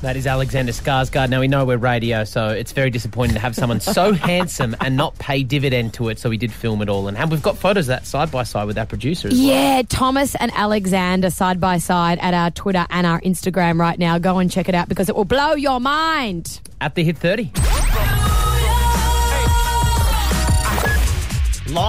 That 0.00 0.16
is 0.16 0.28
Alexander 0.28 0.70
Skarsgård. 0.70 1.28
Now 1.28 1.40
we 1.40 1.48
know 1.48 1.64
we're 1.64 1.76
radio, 1.76 2.22
so 2.22 2.50
it's 2.50 2.70
very 2.70 2.88
disappointing 2.88 3.34
to 3.34 3.40
have 3.40 3.56
someone 3.56 3.80
so 3.80 4.12
handsome 4.30 4.76
and 4.80 4.96
not 4.96 5.18
pay 5.18 5.42
dividend 5.42 5.94
to 5.94 6.08
it. 6.08 6.20
So 6.20 6.30
we 6.30 6.36
did 6.36 6.52
film 6.52 6.82
it 6.82 6.88
all, 6.88 7.08
and 7.08 7.16
have- 7.18 7.32
we've 7.32 7.42
got 7.42 7.58
photos 7.58 7.86
of 7.86 7.88
that 7.88 8.06
side 8.06 8.30
by 8.30 8.44
side 8.44 8.68
with 8.68 8.78
our 8.78 8.86
producer 8.86 9.26
as 9.26 9.34
well. 9.34 9.42
Yeah, 9.42 9.82
Thomas 9.88 10.36
and 10.36 10.52
Alexander 10.54 11.30
side 11.30 11.60
by 11.60 11.78
side 11.78 12.20
at 12.20 12.32
our 12.32 12.52
Twitter 12.52 12.86
and 12.90 13.08
our 13.08 13.20
Instagram 13.22 13.80
right 13.80 13.98
now. 13.98 14.18
Go 14.18 14.38
and 14.38 14.48
check 14.48 14.68
it 14.68 14.74
out 14.76 14.88
because 14.88 15.08
it 15.08 15.16
will 15.16 15.24
blow 15.24 15.54
your 15.54 15.80
mind. 15.80 16.60
At 16.80 16.94
the 16.94 17.02
hit 17.02 17.18
thirty. 17.18 17.50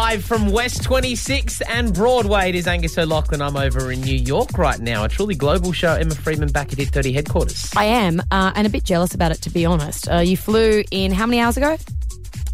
Live 0.09 0.25
from 0.25 0.51
West 0.51 0.81
26th 0.81 1.61
and 1.69 1.93
Broadway, 1.93 2.49
it 2.49 2.55
is 2.55 2.65
Angus 2.65 2.97
O'Loughlin. 2.97 3.43
I'm 3.43 3.55
over 3.55 3.91
in 3.91 4.01
New 4.01 4.15
York 4.15 4.57
right 4.57 4.79
now. 4.79 5.03
A 5.03 5.07
truly 5.07 5.35
global 5.35 5.71
show. 5.71 5.93
Emma 5.93 6.15
Freeman 6.15 6.49
back 6.49 6.73
at 6.73 6.79
Hit 6.79 6.87
30 6.87 7.13
headquarters. 7.13 7.69
I 7.77 7.83
am, 7.85 8.19
uh, 8.31 8.51
and 8.55 8.65
a 8.65 8.71
bit 8.71 8.83
jealous 8.83 9.13
about 9.13 9.31
it, 9.31 9.39
to 9.43 9.51
be 9.51 9.67
honest. 9.67 10.09
Uh, 10.09 10.15
you 10.17 10.35
flew 10.35 10.83
in 10.89 11.11
how 11.11 11.27
many 11.27 11.39
hours 11.39 11.57
ago? 11.57 11.77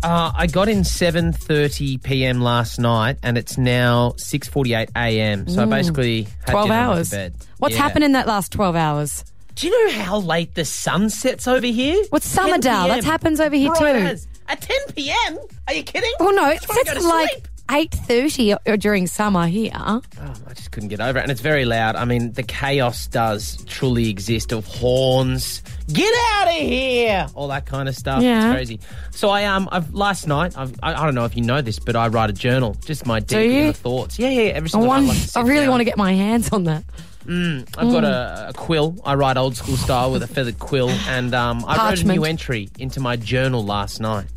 Uh, 0.04 0.34
I 0.36 0.48
got 0.48 0.68
in 0.68 0.80
7:30 0.82 2.04
p.m. 2.04 2.42
last 2.42 2.78
night, 2.78 3.20
and 3.24 3.38
it's 3.38 3.58
now 3.58 4.16
6:48 4.18 4.90
a.m. 4.94 5.48
So 5.48 5.62
I 5.62 5.66
Mm. 5.66 5.70
basically 5.70 6.24
had 6.46 6.52
12 6.52 6.66
dinner 6.68 6.78
and 6.78 6.88
went 6.90 6.98
hours. 6.98 7.10
to 7.12 7.16
bed. 7.16 7.34
What's 7.60 7.76
Yeah. 7.76 7.82
happened 7.84 8.04
in 8.04 8.12
that 8.12 8.28
last 8.28 8.52
12 8.52 8.76
hours? 8.76 9.24
Do 9.56 9.68
you 9.68 9.88
know 9.88 9.94
how 10.02 10.18
late 10.18 10.56
the 10.56 10.66
sun 10.66 11.10
sets 11.10 11.48
over 11.48 11.66
here? 11.68 12.04
What's 12.10 12.28
summer, 12.28 12.50
10 12.58 12.60
Dal? 12.60 12.88
That 12.90 13.06
happens 13.06 13.40
over 13.40 13.56
here 13.56 13.72
Right 13.72 14.10
too. 14.18 14.18
As. 14.48 14.54
At 14.54 14.62
10 14.62 14.78
p.m. 14.96 15.38
Are 15.68 15.74
you 15.74 15.84
kidding? 15.84 16.12
Well, 16.20 16.34
no, 16.36 16.50
it's 16.50 16.62
Just 16.66 16.70
wanna 16.70 16.84
go 16.86 16.92
sets 16.94 17.04
to 17.04 17.10
like 17.10 17.30
sleep. 17.32 17.48
8.30 17.68 18.58
or- 18.68 18.78
during 18.78 19.08
summer 19.08 19.48
here. 19.48 19.72
Oh, 19.74 20.02
I 20.48 20.54
just 20.54 20.72
couldn't 20.72 20.90
get 20.90 21.02
over 21.02 21.18
it, 21.18 21.24
and 21.24 21.32
it's 21.32 21.42
very 21.42 21.66
loud. 21.66 21.96
I 21.96 22.06
mean, 22.06 22.34
the 22.34 22.44
chaos 22.44 23.08
does 23.08 23.64
truly 23.66 24.08
exist 24.10 24.52
of 24.52 24.68
horns. 24.68 25.64
Get 25.92 26.14
out 26.34 26.48
of 26.48 26.54
here! 26.54 27.26
All 27.34 27.48
that 27.48 27.66
kind 27.66 27.90
of 27.90 27.96
stuff. 27.96 28.22
Yeah. 28.22 28.50
It's 28.50 28.56
crazy. 28.56 28.80
So 29.12 29.30
I 29.30 29.46
um, 29.46 29.68
I've 29.72 29.92
last 29.96 30.28
night. 30.28 30.56
I've, 30.58 30.76
I 30.84 30.94
I 30.94 31.06
don't 31.06 31.16
know 31.16 31.26
if 31.26 31.36
you 31.36 31.42
know 31.42 31.62
this, 31.62 31.80
but 31.80 31.96
I 31.96 32.08
write 32.08 32.30
a 32.30 32.34
journal, 32.34 32.76
just 32.86 33.06
my 33.08 33.20
Do 33.20 33.36
deep 33.38 33.52
you? 33.52 33.60
inner 33.62 33.74
thoughts. 33.74 34.20
Yeah, 34.20 34.30
yeah. 34.30 34.42
Every 34.52 34.70
I, 34.74 34.78
want, 34.78 35.08
night. 35.08 35.14
I, 35.36 35.40
like 35.40 35.46
I 35.46 35.50
really 35.50 35.62
down. 35.62 35.70
want 35.72 35.82
to 35.82 35.86
get 35.86 35.98
my 35.98 36.14
hands 36.14 36.50
on 36.52 36.66
that. 36.66 36.84
Mm, 37.26 37.68
I've 37.78 37.92
got 37.92 38.04
a, 38.04 38.50
a 38.50 38.54
quill. 38.54 38.98
I 39.04 39.16
write 39.16 39.38
old 39.38 39.56
school 39.56 39.78
style 39.78 40.12
with 40.12 40.22
a 40.24 40.28
feathered 40.28 40.60
quill, 40.60 40.90
and 40.90 41.34
um, 41.34 41.66
I 41.66 41.90
wrote 41.90 42.00
a 42.02 42.04
new 42.04 42.20
Parchment. 42.22 42.30
entry 42.30 42.70
into 42.78 43.00
my 43.00 43.16
journal 43.16 43.64
last 43.66 44.00
night. 44.00 44.28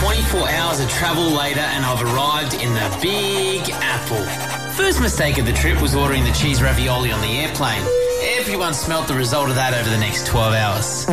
24 0.00 0.48
hours 0.48 0.80
of 0.80 0.88
travel 0.90 1.24
later, 1.24 1.60
and 1.60 1.84
I've 1.84 2.02
arrived 2.02 2.54
in 2.54 2.72
the 2.74 2.98
Big 3.02 3.62
Apple. 3.70 4.24
First 4.74 5.00
mistake 5.00 5.38
of 5.38 5.46
the 5.46 5.52
trip 5.52 5.80
was 5.80 5.94
ordering 5.94 6.24
the 6.24 6.32
cheese 6.32 6.62
ravioli 6.62 7.12
on 7.12 7.20
the 7.20 7.28
airplane. 7.38 7.82
Everyone 8.38 8.74
smelt 8.74 9.06
the 9.08 9.14
result 9.14 9.48
of 9.50 9.54
that 9.54 9.72
over 9.74 9.88
the 9.88 9.98
next 9.98 10.26
12 10.26 10.54
hours. 10.54 11.06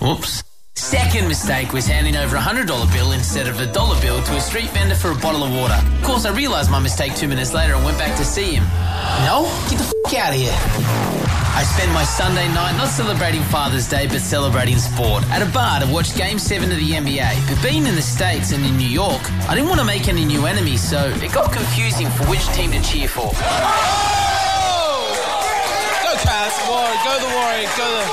Whoops. 0.00 0.42
Second 0.76 1.28
mistake 1.28 1.72
was 1.72 1.86
handing 1.86 2.16
over 2.16 2.34
a 2.34 2.40
$100 2.40 2.66
bill 2.92 3.12
instead 3.12 3.46
of 3.46 3.60
a 3.60 3.66
dollar 3.72 4.00
bill 4.00 4.20
to 4.22 4.36
a 4.36 4.40
street 4.40 4.70
vendor 4.70 4.96
for 4.96 5.12
a 5.12 5.14
bottle 5.14 5.44
of 5.44 5.54
water. 5.54 5.74
Of 5.74 6.02
course, 6.02 6.24
I 6.26 6.34
realised 6.34 6.68
my 6.68 6.80
mistake 6.80 7.14
two 7.14 7.28
minutes 7.28 7.54
later 7.54 7.74
and 7.74 7.84
went 7.84 7.96
back 7.96 8.16
to 8.16 8.24
see 8.24 8.54
him. 8.54 8.64
No? 9.24 9.44
Get 9.70 9.78
the 9.78 10.02
f 10.06 10.14
out 10.14 10.34
of 10.34 10.40
here. 10.40 10.54
I 11.56 11.62
spent 11.62 11.92
my 11.92 12.02
Sunday 12.02 12.48
night 12.48 12.76
not 12.76 12.88
celebrating 12.88 13.42
Father's 13.44 13.88
Day, 13.88 14.08
but 14.08 14.20
celebrating 14.20 14.78
sport 14.78 15.22
at 15.30 15.42
a 15.42 15.46
bar 15.52 15.78
to 15.78 15.86
watch 15.86 16.16
Game 16.16 16.40
7 16.40 16.70
of 16.70 16.76
the 16.76 16.90
NBA. 16.90 17.48
But 17.48 17.62
being 17.62 17.86
in 17.86 17.94
the 17.94 18.02
States 18.02 18.50
and 18.50 18.64
in 18.64 18.76
New 18.76 18.88
York, 18.88 19.22
I 19.48 19.54
didn't 19.54 19.68
want 19.68 19.78
to 19.78 19.86
make 19.86 20.08
any 20.08 20.24
new 20.24 20.46
enemies, 20.46 20.82
so 20.82 21.06
it 21.06 21.32
got 21.32 21.52
confusing 21.52 22.08
for 22.10 22.24
which 22.24 22.44
team 22.48 22.72
to 22.72 22.82
cheer 22.82 23.06
for. 23.06 23.30
Go 26.24 27.18
the 27.20 27.26
Warrior, 27.36 27.68
go 27.76 27.84
the 27.84 28.04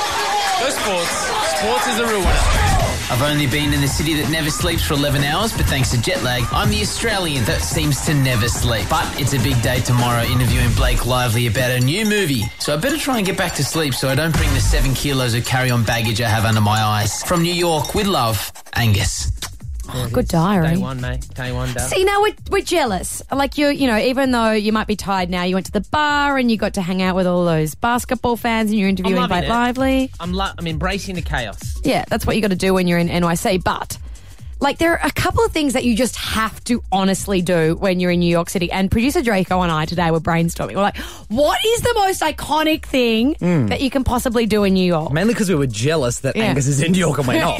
go 0.59 0.69
Sports. 0.69 1.15
Sports 1.57 1.87
is 1.87 1.99
a 1.99 2.05
real 2.05 2.19
winner. 2.19 2.81
I've 3.09 3.21
only 3.21 3.47
been 3.47 3.73
in 3.73 3.79
the 3.79 3.87
city 3.87 4.13
that 4.15 4.29
never 4.29 4.49
sleeps 4.49 4.83
for 4.83 4.95
11 4.95 5.23
hours, 5.23 5.53
but 5.53 5.65
thanks 5.65 5.91
to 5.91 6.01
jet 6.01 6.21
lag, 6.21 6.43
I'm 6.51 6.69
the 6.69 6.81
Australian 6.81 7.45
that 7.45 7.61
seems 7.61 8.05
to 8.05 8.13
never 8.13 8.49
sleep. 8.49 8.87
But 8.89 9.07
it's 9.19 9.33
a 9.33 9.39
big 9.39 9.61
day 9.61 9.79
tomorrow 9.79 10.23
interviewing 10.23 10.73
Blake 10.73 11.05
Lively 11.05 11.47
about 11.47 11.71
a 11.71 11.79
new 11.79 12.05
movie. 12.05 12.43
So 12.59 12.73
I 12.73 12.77
better 12.77 12.97
try 12.97 13.17
and 13.17 13.25
get 13.25 13.37
back 13.37 13.53
to 13.55 13.63
sleep 13.63 13.93
so 13.93 14.09
I 14.09 14.15
don't 14.15 14.35
bring 14.35 14.53
the 14.53 14.61
seven 14.61 14.93
kilos 14.93 15.33
of 15.33 15.45
carry 15.45 15.71
on 15.71 15.83
baggage 15.83 16.19
I 16.21 16.27
have 16.27 16.45
under 16.45 16.61
my 16.61 16.81
eyes. 16.81 17.23
From 17.23 17.43
New 17.43 17.53
York, 17.53 17.95
with 17.95 18.07
love, 18.07 18.51
Angus. 18.73 19.40
Oh, 19.93 20.09
good 20.11 20.27
diary. 20.27 20.75
Day 20.75 20.77
one, 20.77 21.01
mate. 21.01 21.27
Day 21.35 21.51
one, 21.51 21.73
day. 21.73 21.81
See, 21.81 22.03
now 22.03 22.21
we're, 22.21 22.33
we're 22.49 22.61
jealous. 22.61 23.21
Like, 23.31 23.57
you 23.57 23.67
you 23.67 23.87
know, 23.87 23.97
even 23.97 24.31
though 24.31 24.51
you 24.51 24.71
might 24.71 24.87
be 24.87 24.95
tired 24.95 25.29
now, 25.29 25.43
you 25.43 25.55
went 25.55 25.65
to 25.67 25.71
the 25.71 25.81
bar 25.81 26.37
and 26.37 26.49
you 26.49 26.57
got 26.57 26.73
to 26.75 26.81
hang 26.81 27.01
out 27.01 27.15
with 27.15 27.27
all 27.27 27.45
those 27.45 27.75
basketball 27.75 28.37
fans 28.37 28.71
and 28.71 28.79
you're 28.79 28.87
I'm 28.87 28.91
interviewing 28.91 29.21
loving 29.21 29.37
Blake 29.39 29.45
it. 29.45 29.49
Lively. 29.49 30.11
I'm, 30.19 30.33
lo- 30.33 30.51
I'm 30.57 30.67
embracing 30.67 31.15
the 31.15 31.21
chaos. 31.21 31.79
Yeah, 31.83 32.05
that's 32.07 32.25
what 32.25 32.35
you 32.35 32.41
got 32.41 32.51
to 32.51 32.55
do 32.55 32.73
when 32.73 32.87
you're 32.87 32.99
in 32.99 33.09
NYC. 33.09 33.63
But 33.63 33.97
like, 34.61 34.77
there 34.77 34.93
are 34.93 35.05
a 35.05 35.11
couple 35.11 35.43
of 35.43 35.51
things 35.51 35.73
that 35.73 35.83
you 35.83 35.95
just 35.95 36.15
have 36.15 36.63
to 36.65 36.81
honestly 36.91 37.41
do 37.41 37.75
when 37.75 37.99
you're 37.99 38.11
in 38.11 38.19
New 38.19 38.29
York 38.29 38.49
City. 38.49 38.71
And 38.71 38.89
producer 38.89 39.21
Draco 39.21 39.61
and 39.61 39.71
I 39.71 39.85
today 39.85 40.11
were 40.11 40.19
brainstorming. 40.21 40.75
We're 40.75 40.81
like, 40.83 40.97
what 41.27 41.59
is 41.65 41.81
the 41.81 41.93
most 41.95 42.21
iconic 42.21 42.85
thing 42.85 43.35
Mm. 43.35 43.69
that 43.69 43.81
you 43.81 43.89
can 43.89 44.03
possibly 44.03 44.45
do 44.45 44.63
in 44.63 44.73
New 44.73 44.85
York? 44.85 45.11
Mainly 45.11 45.33
because 45.33 45.49
we 45.49 45.55
were 45.55 45.67
jealous 45.67 46.19
that 46.19 46.35
Yeah. 46.35 46.43
Angus 46.45 46.67
is 46.67 46.81
in 46.81 46.91
New 46.93 46.99
York 46.99 47.17
and 47.17 47.27
we're 47.27 47.39
not. 47.39 47.59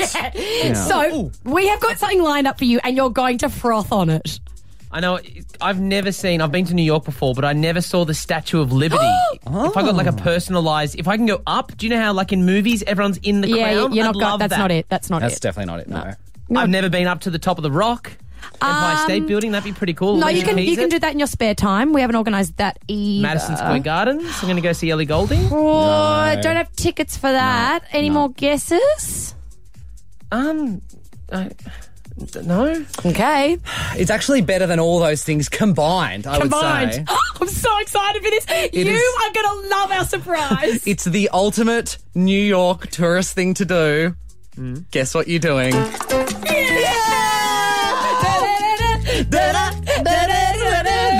So 0.77 1.31
we 1.43 1.67
have 1.67 1.79
got 1.79 1.97
something 1.97 2.21
lined 2.21 2.47
up 2.47 2.57
for 2.57 2.65
you, 2.65 2.79
and 2.83 2.95
you're 2.95 3.09
going 3.09 3.37
to 3.39 3.49
froth 3.49 3.91
on 3.91 4.09
it. 4.09 4.39
I 4.93 4.99
know. 4.99 5.19
I've 5.61 5.79
never 5.79 6.11
seen. 6.11 6.41
I've 6.41 6.51
been 6.51 6.65
to 6.65 6.73
New 6.73 6.83
York 6.83 7.05
before, 7.05 7.33
but 7.33 7.45
I 7.45 7.53
never 7.53 7.79
saw 7.81 8.03
the 8.03 8.13
Statue 8.13 8.59
of 8.61 8.71
Liberty. 8.73 9.05
If 9.43 9.75
I 9.75 9.81
got 9.81 9.95
like 9.95 10.07
a 10.07 10.13
personalized, 10.13 10.99
if 10.99 11.07
I 11.07 11.17
can 11.17 11.25
go 11.25 11.41
up, 11.47 11.75
do 11.75 11.85
you 11.87 11.89
know 11.95 11.99
how 12.01 12.13
like 12.13 12.31
in 12.31 12.45
movies 12.45 12.83
everyone's 12.83 13.17
in 13.17 13.41
the 13.41 13.47
yeah, 13.49 13.73
crown? 13.73 13.93
you're 13.93 14.05
I'd 14.05 14.13
not. 14.13 14.19
Got, 14.19 14.37
that's 14.39 14.49
that. 14.51 14.59
not 14.59 14.71
it. 14.71 14.85
That's 14.87 15.09
not 15.09 15.21
That's 15.21 15.37
it. 15.37 15.41
definitely 15.41 15.71
not 15.71 15.79
it. 15.79 15.87
No. 15.89 16.13
I've 16.55 16.69
never 16.69 16.89
been 16.89 17.07
up 17.07 17.21
to 17.21 17.29
the 17.29 17.39
top 17.39 17.57
of 17.57 17.63
the 17.63 17.71
rock. 17.71 18.11
Empire 18.61 18.95
Um, 18.97 19.03
State 19.05 19.27
Building, 19.27 19.51
that'd 19.51 19.63
be 19.63 19.71
pretty 19.77 19.93
cool. 19.93 20.17
No, 20.17 20.27
you 20.27 20.43
can 20.43 20.57
you 20.57 20.65
Keys 20.65 20.77
can 20.77 20.89
do 20.89 20.99
that 20.99 21.13
in 21.13 21.19
your 21.19 21.27
spare 21.27 21.53
time. 21.55 21.93
We 21.93 22.01
haven't 22.01 22.15
organised 22.15 22.57
that 22.57 22.79
either. 22.87 23.21
Madison 23.21 23.55
Square 23.57 23.79
Gardens. 23.79 24.25
I'm 24.35 24.41
going 24.43 24.55
to 24.55 24.61
go 24.61 24.73
see 24.73 24.89
Ellie 24.89 25.05
Goulding. 25.05 25.47
Oh, 25.51 25.77
I 25.79 26.35
don't 26.35 26.55
have 26.55 26.71
tickets 26.75 27.15
for 27.17 27.31
that. 27.31 27.83
Any 27.91 28.09
more 28.09 28.29
guesses? 28.29 29.35
Um, 30.31 30.81
I, 31.31 31.49
no. 32.43 32.85
Okay. 33.05 33.57
It's 33.95 34.11
actually 34.11 34.41
better 34.41 34.65
than 34.67 34.79
all 34.79 34.99
those 34.99 35.23
things 35.23 35.49
combined, 35.49 36.25
I 36.27 36.33
would 36.39 36.43
say. 36.43 36.49
Combined. 36.49 37.09
I'm 37.41 37.47
so 37.47 37.77
excited 37.79 38.23
for 38.23 38.29
this. 38.29 38.45
you 38.73 38.81
is- 38.91 39.01
are 39.25 39.33
going 39.33 39.63
to 39.63 39.69
love 39.69 39.91
our 39.91 40.05
surprise. 40.05 40.83
It's 40.87 41.05
the 41.05 41.29
ultimate 41.29 41.97
New 42.15 42.39
York 42.41 42.87
tourist 42.89 43.33
thing 43.33 43.53
to 43.55 43.65
do. 43.65 44.15
Guess 44.91 45.15
what 45.15 45.27
you're 45.27 45.39
doing? 45.39 45.73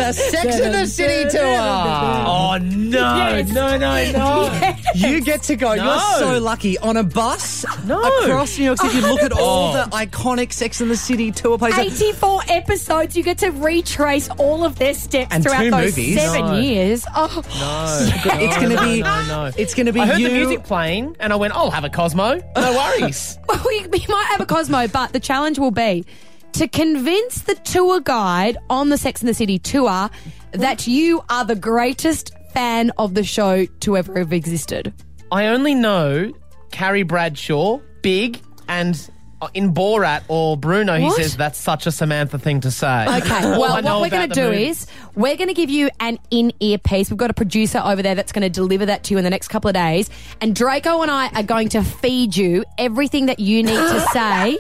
The 0.01 0.13
Sex 0.13 0.60
and 0.60 0.74
the 0.74 0.86
City 0.88 1.29
tour. 1.29 1.43
Oh 1.46 2.58
no! 2.62 3.00
Yes. 3.17 3.51
No! 3.51 3.77
No! 3.77 4.12
No! 4.12 4.74
You 4.96 5.22
get 5.22 5.43
to 5.43 5.55
go. 5.55 5.75
No. 5.75 5.84
You're 5.86 6.00
so 6.20 6.39
lucky 6.39 6.77
on 6.79 6.98
a 6.98 7.03
bus 7.03 7.65
No. 7.86 8.01
across 8.01 8.58
New 8.58 8.65
York 8.65 8.79
City. 8.79 8.96
You 8.98 9.01
look 9.03 9.22
at 9.22 9.31
oh. 9.34 9.39
all 9.39 9.62
Oh. 9.72 9.74
the 9.86 9.89
iconic 9.91 10.51
Sex 10.51 10.81
and 10.81 10.89
the 10.91 10.98
City 10.98 11.31
tour 11.31 11.58
places. 11.58 12.01
84 12.01 12.41
episodes. 12.50 13.15
You 13.15 13.24
get 13.24 13.38
to 13.39 13.51
retrace 13.51 14.29
all 14.38 14.63
of 14.65 14.77
their 14.79 14.93
steps 14.93 15.34
And 15.34 15.43
throughout 15.43 15.62
two 15.63 15.72
those 15.72 15.86
movies. 15.98 16.20
seven 16.20 16.46
No. 16.48 16.58
years. 16.60 17.05
Oh, 17.15 17.43
No. 17.60 18.31
It's 18.41 18.55
gonna 18.58 18.75
no, 18.75 18.84
be- 18.86 19.01
No, 19.01 19.25
no. 19.27 19.51
It's 19.55 19.74
going 19.74 19.86
to 19.86 19.93
be 19.93 20.00
I 20.00 20.08
heard 20.08 20.20
you. 20.20 20.27
the 20.29 20.34
music 20.34 20.63
playing, 20.63 21.15
and 21.20 21.31
I 21.31 21.36
went, 21.36 21.53
"I'll 21.55 21.72
have 21.72 21.84
a 21.84 21.89
Cosmo." 21.89 22.41
No 22.55 22.74
worries. 22.74 23.38
well, 23.48 23.62
we, 23.67 23.86
we 23.88 24.05
might 24.10 24.25
have 24.31 24.41
a 24.41 24.46
Cosmo, 24.46 24.88
but 24.88 25.13
the 25.13 25.20
challenge 25.20 25.60
will 25.60 25.72
be 25.72 26.05
to 26.53 26.67
convince 26.67 27.41
the 27.41 27.55
tour 27.55 28.00
guide 28.00 28.58
on 28.70 28.89
the 28.89 28.98
Sex 28.98 29.22
and 29.22 29.29
the 29.29 29.34
City 29.34 29.58
tour 29.58 30.10
that 30.51 30.88
you 30.88 31.24
are 31.29 31.46
the 31.46 31.55
greatest 31.55 32.31
fan 32.53 32.91
of 32.98 33.13
the 33.13 33.24
show 33.24 33.65
to 33.65 33.98
ever 33.98 34.20
have 34.20 34.34
existed. 34.34 34.93
I 35.31 35.48
only 35.48 35.74
know 35.74 36.31
Carrie 36.72 37.03
Bradshaw, 37.03 37.79
big, 38.01 38.41
and 38.67 39.10
Uh, 39.41 39.48
in 39.55 39.74
Borat 39.74 40.21
or 40.27 40.55
Bruno, 40.55 40.95
he 40.98 41.05
What? 41.05 41.15
says 41.15 41.36
that's 41.36 41.57
such 41.60 41.88
a 41.88 41.91
Samantha 41.91 42.38
thing 42.38 42.60
to 42.62 42.69
say. 42.69 43.05
Okay, 43.21 43.43
All 43.53 43.60
well, 43.60 43.81
know 43.81 44.00
what 44.00 44.01
we're 44.03 44.10
going 44.17 44.29
to 44.29 44.36
the 44.36 44.36
do 44.36 44.50
movie- 44.51 44.67
is 44.67 44.86
we're 45.15 45.36
going 45.36 45.48
to 45.48 45.55
give 45.55 45.71
you 45.71 45.89
an 46.00 46.19
in 46.29 46.53
ear 46.60 46.77
piece. 46.77 47.10
We've 47.10 47.17
got 47.17 47.31
a 47.31 47.33
producer 47.33 47.81
over 47.83 48.03
there 48.03 48.13
that's 48.13 48.31
going 48.31 48.43
to 48.43 48.50
deliver 48.50 48.86
that 48.86 49.03
to 49.05 49.13
you 49.15 49.17
in 49.17 49.24
the 49.24 49.31
next 49.31 49.48
couple 49.48 49.67
of 49.69 49.74
days. 49.74 50.12
And 50.41 50.55
Draco 50.55 51.01
and 51.01 51.10
I 51.10 51.29
are 51.29 51.41
going 51.43 51.69
to 51.69 51.81
feed 51.83 52.38
you 52.38 52.63
everything 52.77 53.25
that 53.25 53.39
you 53.39 53.63
need 53.63 53.74
to 53.74 54.00
say 54.13 54.60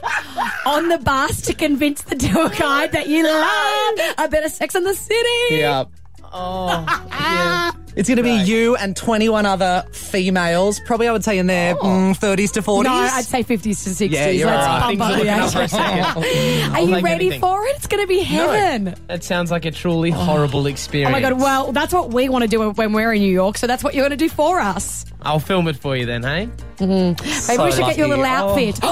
on 0.65 0.89
the 0.89 0.97
bus 0.97 1.41
to 1.41 1.53
convince 1.53 2.01
the 2.01 2.15
tour 2.15 2.49
guide 2.49 2.91
that 2.93 3.07
you 3.07 3.23
love 3.23 4.15
a 4.17 4.27
bit 4.29 4.43
of 4.43 4.51
Sex 4.51 4.73
in 4.73 4.83
the 4.83 4.95
City. 4.95 5.55
Yeah. 5.57 5.85
Oh, 6.33 6.85
yeah. 7.09 7.71
It's 7.95 8.07
going 8.07 8.17
to 8.17 8.23
be 8.23 8.43
you 8.43 8.75
and 8.77 8.95
21 8.95 9.45
other 9.45 9.85
females. 9.91 10.79
Probably, 10.85 11.07
I 11.07 11.11
would 11.11 11.23
say, 11.23 11.37
in 11.37 11.47
their 11.47 11.75
mm, 11.75 12.17
30s 12.17 12.53
to 12.53 12.61
40s. 12.61 12.83
No, 12.83 12.91
I'd 12.93 13.25
say 13.25 13.43
50s 13.43 13.61
to 13.61 13.69
60s. 13.89 14.11
Yeah, 14.11 14.29
you're 14.29 14.47
Let's 14.47 14.65
right. 14.67 14.79
bump 14.79 14.89
Things 14.89 15.01
up 15.01 15.07
are 15.07 15.11
the 15.11 15.17
looking 15.17 15.33
up 15.33 15.47
age. 15.47 15.53
for 15.53 15.61
a 15.61 15.67
second. 15.67 16.01
Are 16.71 16.77
I'll 16.77 16.87
you 16.87 16.95
take 16.95 17.03
ready 17.03 17.25
anything. 17.25 17.41
for 17.41 17.65
it? 17.67 17.75
It's 17.75 17.87
going 17.87 18.03
to 18.03 18.07
be 18.07 18.19
heaven. 18.21 18.95
That 19.07 19.23
sounds 19.23 19.51
like 19.51 19.65
a 19.65 19.71
truly 19.71 20.09
horrible 20.11 20.67
experience. 20.67 21.09
Oh 21.09 21.11
my 21.11 21.21
god! 21.21 21.39
Well, 21.41 21.71
that's 21.73 21.93
what 21.93 22.13
we 22.13 22.29
want 22.29 22.43
to 22.43 22.47
do 22.47 22.69
when 22.71 22.93
we're 22.93 23.11
in 23.13 23.21
New 23.21 23.31
York. 23.31 23.57
So 23.57 23.67
that's 23.67 23.83
what 23.83 23.93
you're 23.93 24.03
going 24.03 24.17
to 24.17 24.25
do 24.25 24.29
for 24.29 24.59
us. 24.59 25.05
I'll 25.23 25.39
film 25.39 25.67
it 25.67 25.75
for 25.75 25.95
you 25.95 26.05
then, 26.05 26.23
hey? 26.23 26.49
Maybe 26.79 27.15
So 27.29 27.63
we 27.63 27.71
should 27.71 27.85
get 27.85 27.97
you 27.97 28.05
a 28.05 28.07
little 28.07 28.23
lucky. 28.23 28.69
outfit. 28.69 28.79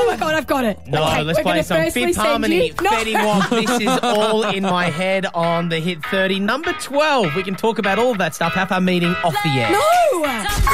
Oh. 0.00 0.04
my 0.08 0.16
god, 0.16 0.34
I've 0.36 0.46
got 0.46 0.64
it. 0.64 0.78
No, 0.86 1.04
Okay, 1.04 1.22
let's 1.22 1.38
we're 1.38 1.42
play 1.42 1.52
gonna 1.54 1.62
some 1.64 1.82
firstly 1.84 2.04
Fifth 2.06 2.14
send 2.14 2.26
Harmony, 2.28 2.66
you- 2.68 2.74
No. 2.80 2.90
Fetty 2.90 3.14
Wap. 3.14 3.50
This 3.50 3.80
is 3.80 3.98
all 4.02 4.44
in 4.44 4.62
my 4.62 4.86
head 4.86 5.26
on 5.34 5.68
the 5.68 5.80
hit 5.80 6.02
30. 6.06 6.38
Number 6.40 6.72
12. 6.72 7.34
We 7.34 7.42
can 7.42 7.56
talk 7.56 7.78
about 7.80 7.98
all 7.98 8.14
of 8.18 8.24
that 8.26 8.34
stuff. 8.34 8.52
Have 8.54 8.72
our 8.72 8.80
meeting 8.80 9.14
off 9.22 9.34
the 9.44 9.50
air. 9.50 9.70
No! 9.70 9.78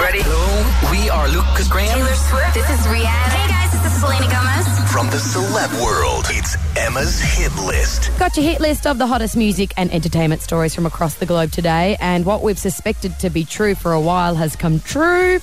Ready? 0.01 0.21
Hello, 0.23 0.91
we 0.91 1.11
are 1.11 1.29
Lukas 1.29 1.69
Graham. 1.69 1.93
Taylor 1.93 2.15
Swift. 2.15 2.55
This 2.55 2.69
is 2.71 2.81
Rihanna. 2.87 3.05
Hey 3.05 3.49
guys, 3.49 3.71
this 3.71 3.85
is 3.85 4.01
Selena 4.01 4.27
Gomez. 4.33 4.65
From 4.91 5.07
the 5.09 5.19
celeb 5.19 5.83
world, 5.83 6.25
it's 6.31 6.57
Emma's 6.77 7.21
hit 7.21 7.55
list. 7.67 8.11
Got 8.19 8.37
your 8.37 8.47
hit 8.47 8.61
list 8.61 8.87
of 8.87 8.99
the 8.99 9.07
hottest 9.07 9.37
music 9.37 9.75
and 9.77 9.93
entertainment 9.93 10.41
stories 10.41 10.75
from 10.75 10.87
across 10.87 11.17
the 11.17 11.27
globe 11.27 11.53
today. 11.53 11.97
And 12.01 12.25
what 12.25 12.43
we've 12.43 12.59
suspected 12.59 13.19
to 13.21 13.29
be 13.29 13.45
true 13.45 13.75
for 13.75 13.93
a 13.93 14.01
while 14.01 14.35
has 14.37 14.57
come 14.57 14.81
true. 14.81 15.39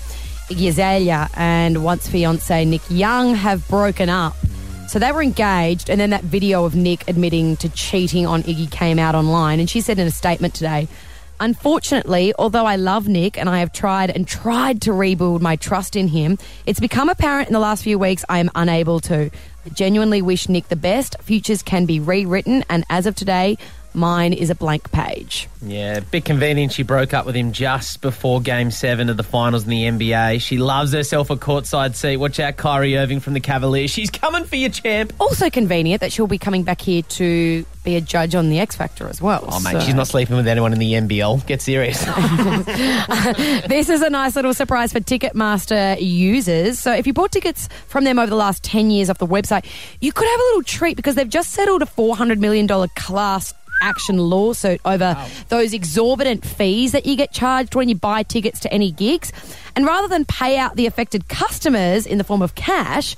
Iggy 0.50 0.70
Azalea 0.70 1.30
and 1.36 1.84
once 1.84 2.10
fiance 2.10 2.66
Nick 2.66 2.82
Young 2.90 3.36
have 3.36 3.66
broken 3.68 4.10
up. 4.10 4.36
So 4.88 5.00
they 5.00 5.12
were 5.14 5.22
engaged, 5.22 5.90
and 5.90 6.02
then 6.02 6.10
that 6.10 6.24
video 6.24 6.66
of 6.66 6.76
Nick 6.76 7.08
admitting 7.08 7.56
to 7.58 7.70
cheating 7.70 8.26
on 8.26 8.44
Iggy 8.44 8.70
came 8.70 9.00
out 9.00 9.16
online. 9.16 9.62
And 9.62 9.70
she 9.70 9.80
said 9.80 10.00
in 10.00 10.08
a 10.08 10.12
statement 10.12 10.54
today, 10.54 10.90
Unfortunately, 11.42 12.36
although 12.38 12.68
I 12.68 12.76
love 12.76 13.08
Nick 13.08 13.36
and 13.36 13.50
I 13.50 13.62
have 13.62 13.74
tried 13.74 14.12
and 14.12 14.28
tried 14.28 14.80
to 14.84 14.94
rebuild 14.94 15.42
my 15.42 15.56
trust 15.56 15.96
in 15.96 16.08
him, 16.08 16.38
it's 16.68 16.80
become 16.80 17.10
apparent 17.10 17.48
in 17.48 17.54
the 17.54 17.60
last 17.60 17.84
few 17.84 17.98
weeks 17.98 18.24
I 18.30 18.38
am 18.38 18.52
unable 18.54 19.00
to. 19.00 19.32
I 19.66 19.70
genuinely 19.70 20.22
wish 20.22 20.48
Nick 20.48 20.68
the 20.68 20.76
best. 20.76 21.16
Futures 21.24 21.64
can 21.64 21.88
be 21.88 22.00
rewritten, 22.00 22.64
and 22.70 22.86
as 22.92 23.08
of 23.08 23.16
today, 23.16 23.58
mine 23.94 24.34
is 24.34 24.50
a 24.50 24.56
blank 24.56 24.92
page. 24.92 25.48
Yeah, 25.62 26.00
bit 26.00 26.26
convenient. 26.26 26.72
She 26.72 26.84
broke 26.84 27.14
up 27.14 27.26
with 27.26 27.36
him 27.36 27.52
just 27.52 28.02
before 28.02 28.42
Game 28.42 28.72
Seven 28.72 29.10
of 29.10 29.18
the 29.18 29.24
finals 29.24 29.64
in 29.64 29.70
the 29.70 29.84
NBA. 29.84 30.42
She 30.42 30.58
loves 30.58 30.94
herself 30.94 31.30
a 31.30 31.36
courtside 31.36 31.96
seat. 31.96 32.18
Watch 32.18 32.40
out, 32.40 32.58
Kyrie 32.58 32.98
Irving 32.98 33.20
from 33.20 33.34
the 33.34 33.40
Cavaliers. 33.40 33.92
She's 33.92 34.10
coming 34.10 34.46
for 34.46 34.56
you, 34.56 34.70
champ. 34.70 35.14
Also 35.20 35.50
convenient 35.50 36.02
that 36.02 36.12
she'll 36.12 36.28
be 36.28 36.40
coming 36.40 36.64
back 36.64 36.82
here 36.82 37.04
to 37.04 37.66
be 37.84 37.96
a 37.96 38.02
judge 38.02 38.36
on 38.36 38.50
the 38.50 38.60
X 38.60 38.76
Factor 38.76 39.08
as 39.08 39.22
well. 39.22 39.46
Oh 39.48 39.60
mate, 39.60 39.74
so- 39.74 39.80
she's 39.82 39.94
not 39.94 40.08
sleeping 40.08 40.36
with 40.36 40.48
anyone 40.48 40.74
in 40.74 40.80
the 40.80 40.94
NBL. 40.94 41.46
Get 41.46 41.62
serious. 41.62 42.04
this 43.68 43.90
is 43.90 44.02
a 44.02 44.10
nice 44.10 44.36
little 44.36 44.54
surprise 44.54 44.92
for 44.92 45.00
Ticketmaster 45.00 45.98
users. 46.00 46.80
So, 46.80 46.94
if 46.94 47.08
you 47.08 47.14
bought 47.14 47.32
tickets 47.32 47.70
from 47.88 48.04
them 48.04 48.20
over 48.20 48.30
the 48.30 48.36
last 48.36 48.64
10 48.64 48.90
years 48.92 49.10
off 49.10 49.18
the 49.18 49.28
website, 49.28 49.66
you 50.00 50.12
could 50.12 50.28
have 50.28 50.40
a 50.40 50.44
little 50.44 50.64
treat 50.64 50.96
because 50.96 51.16
they've 51.16 51.30
just 51.30 51.52
settled 51.52 51.82
a 51.82 51.86
$400 51.86 52.40
million 52.40 52.68
class 52.96 53.54
action 53.82 54.18
lawsuit 54.18 54.80
over 54.86 55.18
those 55.50 55.74
exorbitant 55.74 56.46
fees 56.46 56.92
that 56.94 57.06
you 57.06 57.16
get 57.16 57.32
charged 57.32 57.76
when 57.76 57.90
you 57.90 57.96
buy 57.96 58.24
tickets 58.24 58.60
to 58.62 58.74
any 58.74 58.92
gigs. 58.92 59.32
And 59.76 59.86
rather 59.86 60.08
than 60.08 60.26
pay 60.26 60.58
out 60.58 60.76
the 60.76 60.86
affected 60.86 61.28
customers 61.28 62.06
in 62.06 62.18
the 62.18 62.24
form 62.24 62.42
of 62.42 62.56
cash, 62.56 63.16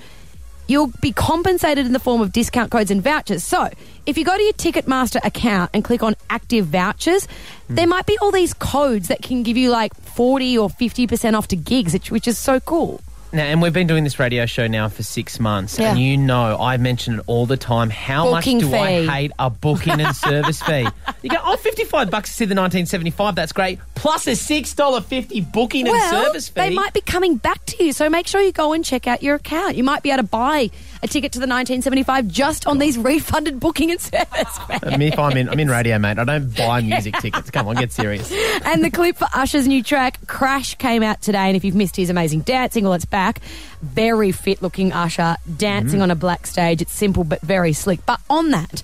you'll 0.67 0.91
be 1.01 1.11
compensated 1.11 1.85
in 1.85 1.93
the 1.93 1.99
form 1.99 2.21
of 2.21 2.31
discount 2.31 2.71
codes 2.71 2.91
and 2.91 3.01
vouchers. 3.01 3.43
So, 3.43 3.69
if 4.05 4.17
you 4.17 4.25
go 4.25 4.35
to 4.35 4.43
your 4.43 4.53
Ticketmaster 4.53 5.23
account 5.23 5.71
and 5.73 5.83
click 5.83 6.03
on 6.03 6.15
active 6.29 6.67
vouchers, 6.67 7.25
hmm. 7.67 7.75
there 7.75 7.87
might 7.87 8.05
be 8.05 8.17
all 8.19 8.31
these 8.31 8.53
codes 8.53 9.07
that 9.09 9.21
can 9.21 9.43
give 9.43 9.57
you 9.57 9.69
like 9.69 9.93
40 9.93 10.57
or 10.57 10.69
50% 10.69 11.37
off 11.37 11.47
to 11.49 11.55
gigs, 11.55 11.93
which, 11.93 12.11
which 12.11 12.27
is 12.27 12.37
so 12.37 12.59
cool. 12.59 13.01
Now, 13.33 13.45
and 13.45 13.63
we've 13.63 13.73
been 13.73 13.87
doing 13.87 14.03
this 14.03 14.19
radio 14.19 14.45
show 14.45 14.67
now 14.67 14.87
for 14.89 15.01
six 15.01 15.39
months, 15.39 15.79
and 15.79 15.97
you 15.97 16.17
know 16.17 16.55
I 16.59 16.77
mention 16.77 17.15
it 17.15 17.23
all 17.25 17.47
the 17.47 17.57
time. 17.57 17.89
How 17.89 18.29
Booking 18.29 18.57
much 18.61 18.69
do 18.69 18.75
I 18.75 19.07
hate 19.07 19.31
a 19.39 19.49
booking 19.49 19.99
and 19.99 20.15
service 20.15 20.61
fee? 20.61 20.87
You 21.23 21.29
go, 21.31 21.37
oh, 21.43 21.57
55 21.57 22.11
bucks 22.11 22.29
to 22.29 22.35
see 22.35 22.45
the 22.45 22.49
1975, 22.49 23.33
that's 23.33 23.51
great. 23.51 23.79
Plus 23.95 24.27
a 24.27 24.31
$6.50 24.31 25.51
booking 25.51 25.87
and 25.87 25.99
service 26.11 26.47
fee. 26.47 26.61
they 26.61 26.69
might 26.69 26.93
be 26.93 27.01
coming 27.01 27.37
back 27.37 27.65
to 27.65 27.83
you, 27.83 27.91
so 27.91 28.07
make 28.07 28.27
sure 28.27 28.39
you 28.39 28.51
go 28.51 28.71
and 28.71 28.85
check 28.85 29.07
out 29.07 29.23
your 29.23 29.35
account. 29.35 29.75
You 29.77 29.83
might 29.83 30.03
be 30.03 30.11
able 30.11 30.21
to 30.23 30.29
buy 30.29 30.69
a 31.03 31.07
ticket 31.07 31.33
to 31.33 31.39
the 31.39 31.43
1975 31.43 32.27
just 32.29 32.65
on 32.65 32.79
these 32.79 32.97
refunded 32.97 33.59
booking 33.59 33.91
and 33.91 33.99
service 33.99 34.59
uh, 34.69 34.97
mean, 34.97 35.13
if 35.13 35.19
I'm 35.19 35.35
in, 35.35 35.49
I'm 35.49 35.59
in 35.59 35.67
radio, 35.67 35.99
mate. 35.99 36.17
I 36.17 36.23
don't 36.23 36.55
buy 36.55 36.81
music 36.81 37.15
tickets. 37.19 37.51
Come 37.51 37.67
on, 37.67 37.75
get 37.75 37.91
serious. 37.91 38.31
and 38.65 38.83
the 38.83 38.89
clip 38.89 39.17
for 39.17 39.27
Usher's 39.35 39.67
new 39.67 39.83
track, 39.83 40.25
Crash, 40.27 40.75
came 40.75 41.03
out 41.03 41.21
today. 41.21 41.39
And 41.39 41.57
if 41.57 41.65
you've 41.65 41.75
missed 41.75 41.97
his 41.97 42.09
amazing 42.09 42.41
dancing, 42.41 42.85
well, 42.85 42.93
it's 42.93 43.05
back. 43.05 43.39
Very 43.81 44.31
fit 44.31 44.61
looking 44.61 44.93
Usher 44.93 45.35
dancing 45.57 45.95
mm-hmm. 45.95 46.03
on 46.03 46.11
a 46.11 46.15
black 46.15 46.47
stage. 46.47 46.81
It's 46.81 46.93
simple 46.93 47.25
but 47.25 47.41
very 47.41 47.73
slick. 47.73 48.05
But 48.05 48.21
on 48.29 48.51
that, 48.51 48.81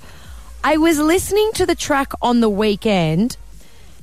I 0.64 0.76
was 0.76 1.00
listening 1.00 1.52
to 1.54 1.66
the 1.66 1.76
track 1.76 2.12
on 2.22 2.42
the 2.42 2.50
weekend. 2.50 3.38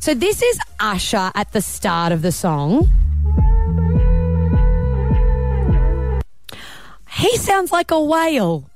So 0.01 0.15
this 0.15 0.43
is 0.43 0.59
Usher 0.81 1.33
at 1.35 1.53
the 1.53 1.61
start 1.61 2.13
of 2.13 2.23
the 2.23 2.33
song. 2.33 2.91
He 7.17 7.37
sounds 7.39 7.73
like 7.73 7.91
a 7.91 8.01
whale. 8.01 8.71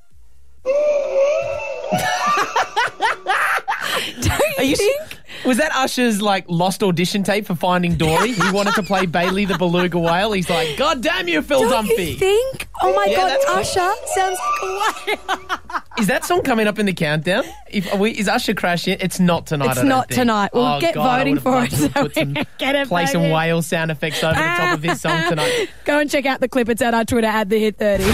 Don't 4.20 4.59
Are 4.59 4.62
you, 4.64 4.76
think? 4.76 5.00
was 5.44 5.57
that 5.59 5.72
Usher's 5.74 6.20
like 6.22 6.44
lost 6.48 6.83
audition 6.83 7.22
tape 7.22 7.46
for 7.46 7.55
Finding 7.55 7.96
Dory? 7.96 8.33
he 8.33 8.50
wanted 8.50 8.74
to 8.74 8.83
play 8.83 9.07
Bailey 9.07 9.44
the 9.44 9.57
beluga 9.59 9.98
whale. 9.98 10.33
He's 10.33 10.48
like, 10.50 10.76
God 10.76 11.03
damn 11.03 11.29
you, 11.29 11.42
Phil 11.42 11.68
Don't 11.68 11.87
Dunphy. 11.87 12.12
you 12.12 12.16
think? 12.16 12.68
Oh 12.83 12.94
my 12.94 13.07
Yeah, 13.07 13.16
god, 13.16 13.29
that's 13.29 13.44
cool. 13.44 13.57
Usher 13.57 13.92
sounds 14.14 14.38
like 14.62 15.18
a 15.18 15.37
whale. 15.46 15.59
Is 16.00 16.06
that 16.06 16.24
song 16.24 16.42
coming 16.42 16.66
up 16.66 16.78
in 16.78 16.86
the 16.86 16.92
countdown? 16.94 17.44
If 17.70 17.92
are 17.92 17.98
we, 17.98 18.12
is 18.12 18.26
Usher 18.26 18.54
Crash 18.54 18.88
in? 18.88 18.96
It's 19.00 19.20
not 19.20 19.46
tonight. 19.46 19.66
It's 19.70 19.78
I 19.78 19.82
don't 19.82 19.88
not 19.88 20.08
think. 20.08 20.20
tonight. 20.20 20.50
We'll 20.54 20.64
Oh, 20.64 20.80
get 20.80 20.94
God, 20.94 21.18
voting 21.18 21.38
for 21.38 21.62
it 21.64 21.72
so 21.72 21.88
put 21.90 22.14
some- 22.14 22.32
get 22.58 22.74
it, 22.74 22.88
Play 22.88 23.06
some 23.06 23.30
whale 23.30 23.60
sound 23.62 23.90
effects 23.90 24.22
over 24.24 24.34
the 24.34 24.40
top 24.40 24.74
of 24.74 24.82
this 24.82 25.00
song 25.02 25.22
tonight. 25.28 25.68
Go 25.84 25.98
and 25.98 26.10
check 26.10 26.24
out 26.26 26.40
the 26.40 26.48
clip. 26.48 26.68
It's 26.70 26.80
at 26.82 26.94
our 26.94 27.04
Twitter 27.04 27.26
at 27.26 27.48
the 27.50 27.58
Hit 27.58 27.76
30. 27.76 28.04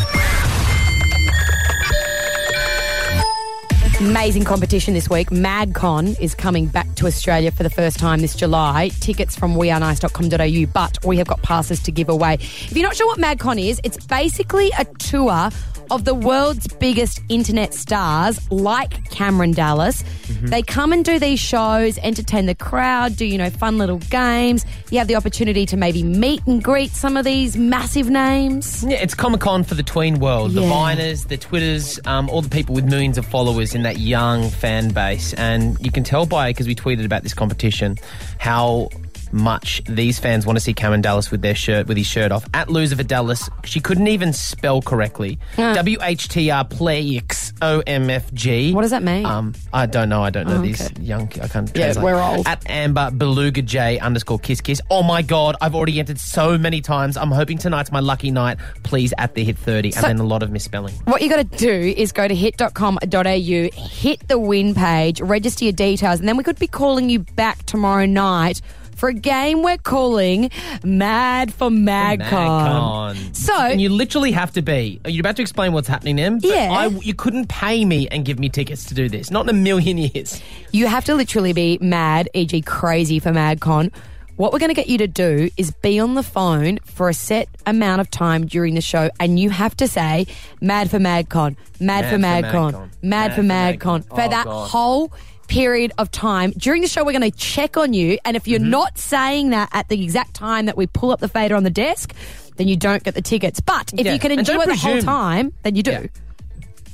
Amazing 4.00 4.44
competition 4.44 4.92
this 4.92 5.08
week. 5.08 5.30
MagCon 5.30 6.20
is 6.20 6.34
coming 6.34 6.66
back 6.66 6.92
to 6.96 7.06
Australia 7.06 7.50
for 7.50 7.62
the 7.62 7.70
first 7.70 7.98
time 7.98 8.20
this 8.20 8.34
July. 8.36 8.90
Tickets 9.00 9.34
from 9.34 9.54
wearenice.com.au, 9.54 10.66
but 10.74 11.02
we 11.04 11.16
have 11.16 11.26
got 11.26 11.40
passes 11.42 11.82
to 11.84 11.90
give 11.92 12.10
away. 12.10 12.34
If 12.34 12.72
you're 12.76 12.86
not 12.86 12.94
sure 12.94 13.06
what 13.06 13.18
MagCon 13.18 13.58
is, 13.64 13.80
it's 13.84 13.96
basically 14.06 14.70
a 14.78 14.84
tour 14.98 15.48
of 15.90 16.04
the 16.04 16.14
world's 16.14 16.66
biggest 16.68 17.20
internet 17.28 17.74
stars 17.74 18.40
like 18.50 19.10
Cameron 19.10 19.52
Dallas. 19.52 20.04
They 20.42 20.62
come 20.62 20.92
and 20.92 21.04
do 21.04 21.18
these 21.18 21.40
shows, 21.40 21.98
entertain 21.98 22.46
the 22.46 22.54
crowd, 22.54 23.16
do, 23.16 23.24
you 23.24 23.38
know, 23.38 23.50
fun 23.50 23.78
little 23.78 23.98
games. 23.98 24.64
You 24.90 24.98
have 24.98 25.08
the 25.08 25.16
opportunity 25.16 25.66
to 25.66 25.76
maybe 25.76 26.02
meet 26.02 26.44
and 26.46 26.62
greet 26.62 26.90
some 26.90 27.16
of 27.16 27.24
these 27.24 27.56
massive 27.56 28.10
names. 28.10 28.84
Yeah, 28.84 28.96
it's 28.98 29.14
Comic 29.14 29.40
Con 29.40 29.64
for 29.64 29.74
the 29.74 29.82
tween 29.82 30.18
world. 30.18 30.52
The 30.52 30.62
Yeah. 30.62 30.68
Viners, 30.70 31.28
the 31.28 31.36
Twitters, 31.36 31.98
um, 32.04 32.28
all 32.28 32.42
the 32.42 32.50
people 32.50 32.74
with 32.74 32.84
millions 32.84 33.18
of 33.18 33.26
followers 33.26 33.74
in 33.74 33.82
that 33.82 33.98
young 33.98 34.50
fan 34.50 34.90
base. 34.90 35.32
And 35.34 35.76
you 35.80 35.90
can 35.90 36.04
tell 36.04 36.26
by, 36.26 36.50
because 36.50 36.66
we 36.66 36.74
tweeted 36.74 37.04
about 37.04 37.22
this 37.22 37.34
competition, 37.34 37.96
how 38.38 38.90
much 39.32 39.82
these 39.88 40.18
fans 40.18 40.46
want 40.46 40.56
to 40.56 40.60
see 40.60 40.74
Cameron 40.74 41.00
Dallas 41.00 41.30
with 41.30 41.42
their 41.42 41.54
shirt, 41.54 41.86
with 41.86 41.96
his 41.96 42.06
shirt 42.06 42.32
off. 42.32 42.44
At 42.54 42.68
Loser 42.68 42.96
for 42.96 43.02
Dallas, 43.02 43.48
she 43.64 43.80
couldn't 43.80 44.08
even 44.08 44.32
spell 44.32 44.82
correctly. 44.82 45.38
W 45.56 45.98
H 46.02 46.28
T 46.28 46.50
R 46.50 46.64
Playx 46.64 47.52
O 47.62 47.82
M 47.86 48.10
F 48.10 48.32
G. 48.34 48.72
What 48.72 48.82
does 48.82 48.90
that 48.90 49.02
mean? 49.02 49.24
Um, 49.26 49.54
I 49.72 49.86
don't 49.86 50.08
know. 50.08 50.22
I 50.22 50.30
don't 50.30 50.46
know 50.46 50.56
Oh, 50.58 50.62
these 50.62 50.80
okay. 50.90 51.02
young. 51.02 51.30
I 51.42 51.48
can't. 51.48 51.68
Yeah, 51.74 51.92
translate. 51.92 52.04
we're 52.04 52.22
old. 52.22 52.46
At 52.46 52.68
Amber 52.68 53.10
Beluga 53.10 53.62
J 53.62 53.98
underscore 53.98 54.38
Kiss 54.38 54.60
Kiss. 54.60 54.80
Oh 54.90 55.02
my 55.02 55.22
god, 55.22 55.56
I've 55.60 55.74
already 55.74 55.98
entered 55.98 56.18
so 56.20 56.56
many 56.58 56.80
times. 56.80 57.16
I'm 57.16 57.30
hoping 57.30 57.58
tonight's 57.58 57.90
my 57.92 58.00
lucky 58.00 58.30
night. 58.30 58.58
Please 58.82 59.12
at 59.18 59.34
the 59.34 59.44
hit 59.44 59.58
thirty, 59.58 59.90
So- 59.90 60.06
and 60.06 60.18
then 60.18 60.24
a 60.24 60.28
lot 60.28 60.42
of 60.42 60.50
misspelling. 60.50 60.94
What 61.04 61.22
you 61.22 61.28
got 61.28 61.36
to 61.50 61.56
do 61.56 61.94
is 61.96 62.12
go 62.12 62.28
to 62.28 62.34
hit.com.au, 62.34 63.68
hit 63.72 64.28
the 64.28 64.38
win 64.38 64.74
page, 64.74 65.20
register 65.20 65.64
your 65.64 65.72
details, 65.72 66.20
and 66.20 66.28
then 66.28 66.36
we 66.36 66.42
could 66.44 66.58
be 66.58 66.66
calling 66.66 67.08
you 67.10 67.20
back 67.20 67.64
tomorrow 67.66 68.06
night 68.06 68.60
for 68.96 69.08
a 69.08 69.14
game 69.14 69.62
we're 69.62 69.78
calling 69.78 70.50
Mad 70.84 71.52
for 71.54 71.68
MagCon. 71.70 72.18
MagCon. 72.28 73.36
So- 73.36 73.54
and 73.54 73.80
you 73.80 73.88
literally 73.90 74.32
have 74.32 74.52
to 74.52 74.62
be. 74.62 75.00
Are 75.04 75.10
you 75.10 75.20
about 75.20 75.36
to 75.36 75.42
explain 75.42 75.72
what's 75.72 75.88
happening? 75.88 76.38
But 76.40 76.44
Yeah. 76.50 76.70
I, 76.72 76.86
you 76.88 77.14
couldn't 77.14 77.48
pay 77.48 77.84
me 77.84 78.08
and 78.08 78.24
give 78.24 78.38
me 78.38 78.48
tickets 78.48 78.84
to 78.86 78.94
do 78.94 79.08
this. 79.08 79.30
Not 79.30 79.44
in 79.44 79.50
a 79.50 79.52
million 79.58 79.98
years. 79.98 80.40
You 80.72 80.86
have 80.86 81.04
to 81.04 81.14
literally 81.14 81.52
be 81.52 81.78
mad, 81.80 82.28
e.g., 82.34 82.60
crazy 82.62 83.18
for 83.18 83.30
MadCon. 83.30 83.92
What 84.36 84.52
we're 84.52 84.58
going 84.58 84.68
to 84.70 84.74
get 84.74 84.88
you 84.88 84.98
to 84.98 85.06
do 85.06 85.48
is 85.56 85.70
be 85.70 85.98
on 85.98 86.12
the 86.14 86.22
phone 86.22 86.78
for 86.84 87.08
a 87.08 87.14
set 87.14 87.48
amount 87.64 88.02
of 88.02 88.10
time 88.10 88.46
during 88.46 88.74
the 88.74 88.82
show, 88.82 89.08
and 89.18 89.40
you 89.40 89.48
have 89.48 89.74
to 89.78 89.88
say 89.88 90.26
"Mad 90.60 90.90
for 90.90 90.98
MadCon," 90.98 91.56
"Mad, 91.80 92.10
for 92.10 92.18
Mad 92.18 92.44
for 92.44 92.50
MadCon," 92.52 92.72
MagCon, 92.72 92.88
"Mad, 93.02 93.34
for 93.34 93.40
MadCon" 93.42 94.04
for 94.08 94.20
Oh, 94.20 94.28
that 94.28 94.44
God. 94.44 94.68
whole 94.68 95.12
period 95.48 95.92
of 95.98 96.10
time. 96.10 96.50
During 96.52 96.82
the 96.82 96.88
show, 96.88 97.04
we're 97.04 97.12
going 97.18 97.30
to 97.30 97.36
check 97.36 97.76
on 97.76 97.92
you, 97.92 98.18
and 98.24 98.36
if 98.36 98.46
you're 98.48 98.60
Mm-hmm. 98.60 98.70
not 98.70 98.98
saying 98.98 99.50
that 99.50 99.68
at 99.72 99.88
the 99.88 100.02
exact 100.02 100.34
time 100.34 100.66
that 100.66 100.76
we 100.76 100.86
pull 100.86 101.10
up 101.12 101.20
the 101.20 101.28
fader 101.28 101.54
on 101.54 101.62
the 101.62 101.70
desk, 101.70 102.14
then 102.56 102.68
you 102.68 102.76
don't 102.76 103.02
get 103.02 103.14
the 103.14 103.22
tickets. 103.22 103.60
But 103.60 103.92
if 103.92 104.06
Yeah, 104.06 104.12
you 104.14 104.18
can 104.18 104.30
don't 104.30 104.38
endure 104.40 104.64
the 104.66 104.74
whole 104.76 105.00
time, 105.02 105.52
then 105.62 105.76
you 105.76 105.82
do. 105.82 105.90
Yeah. 105.90 106.06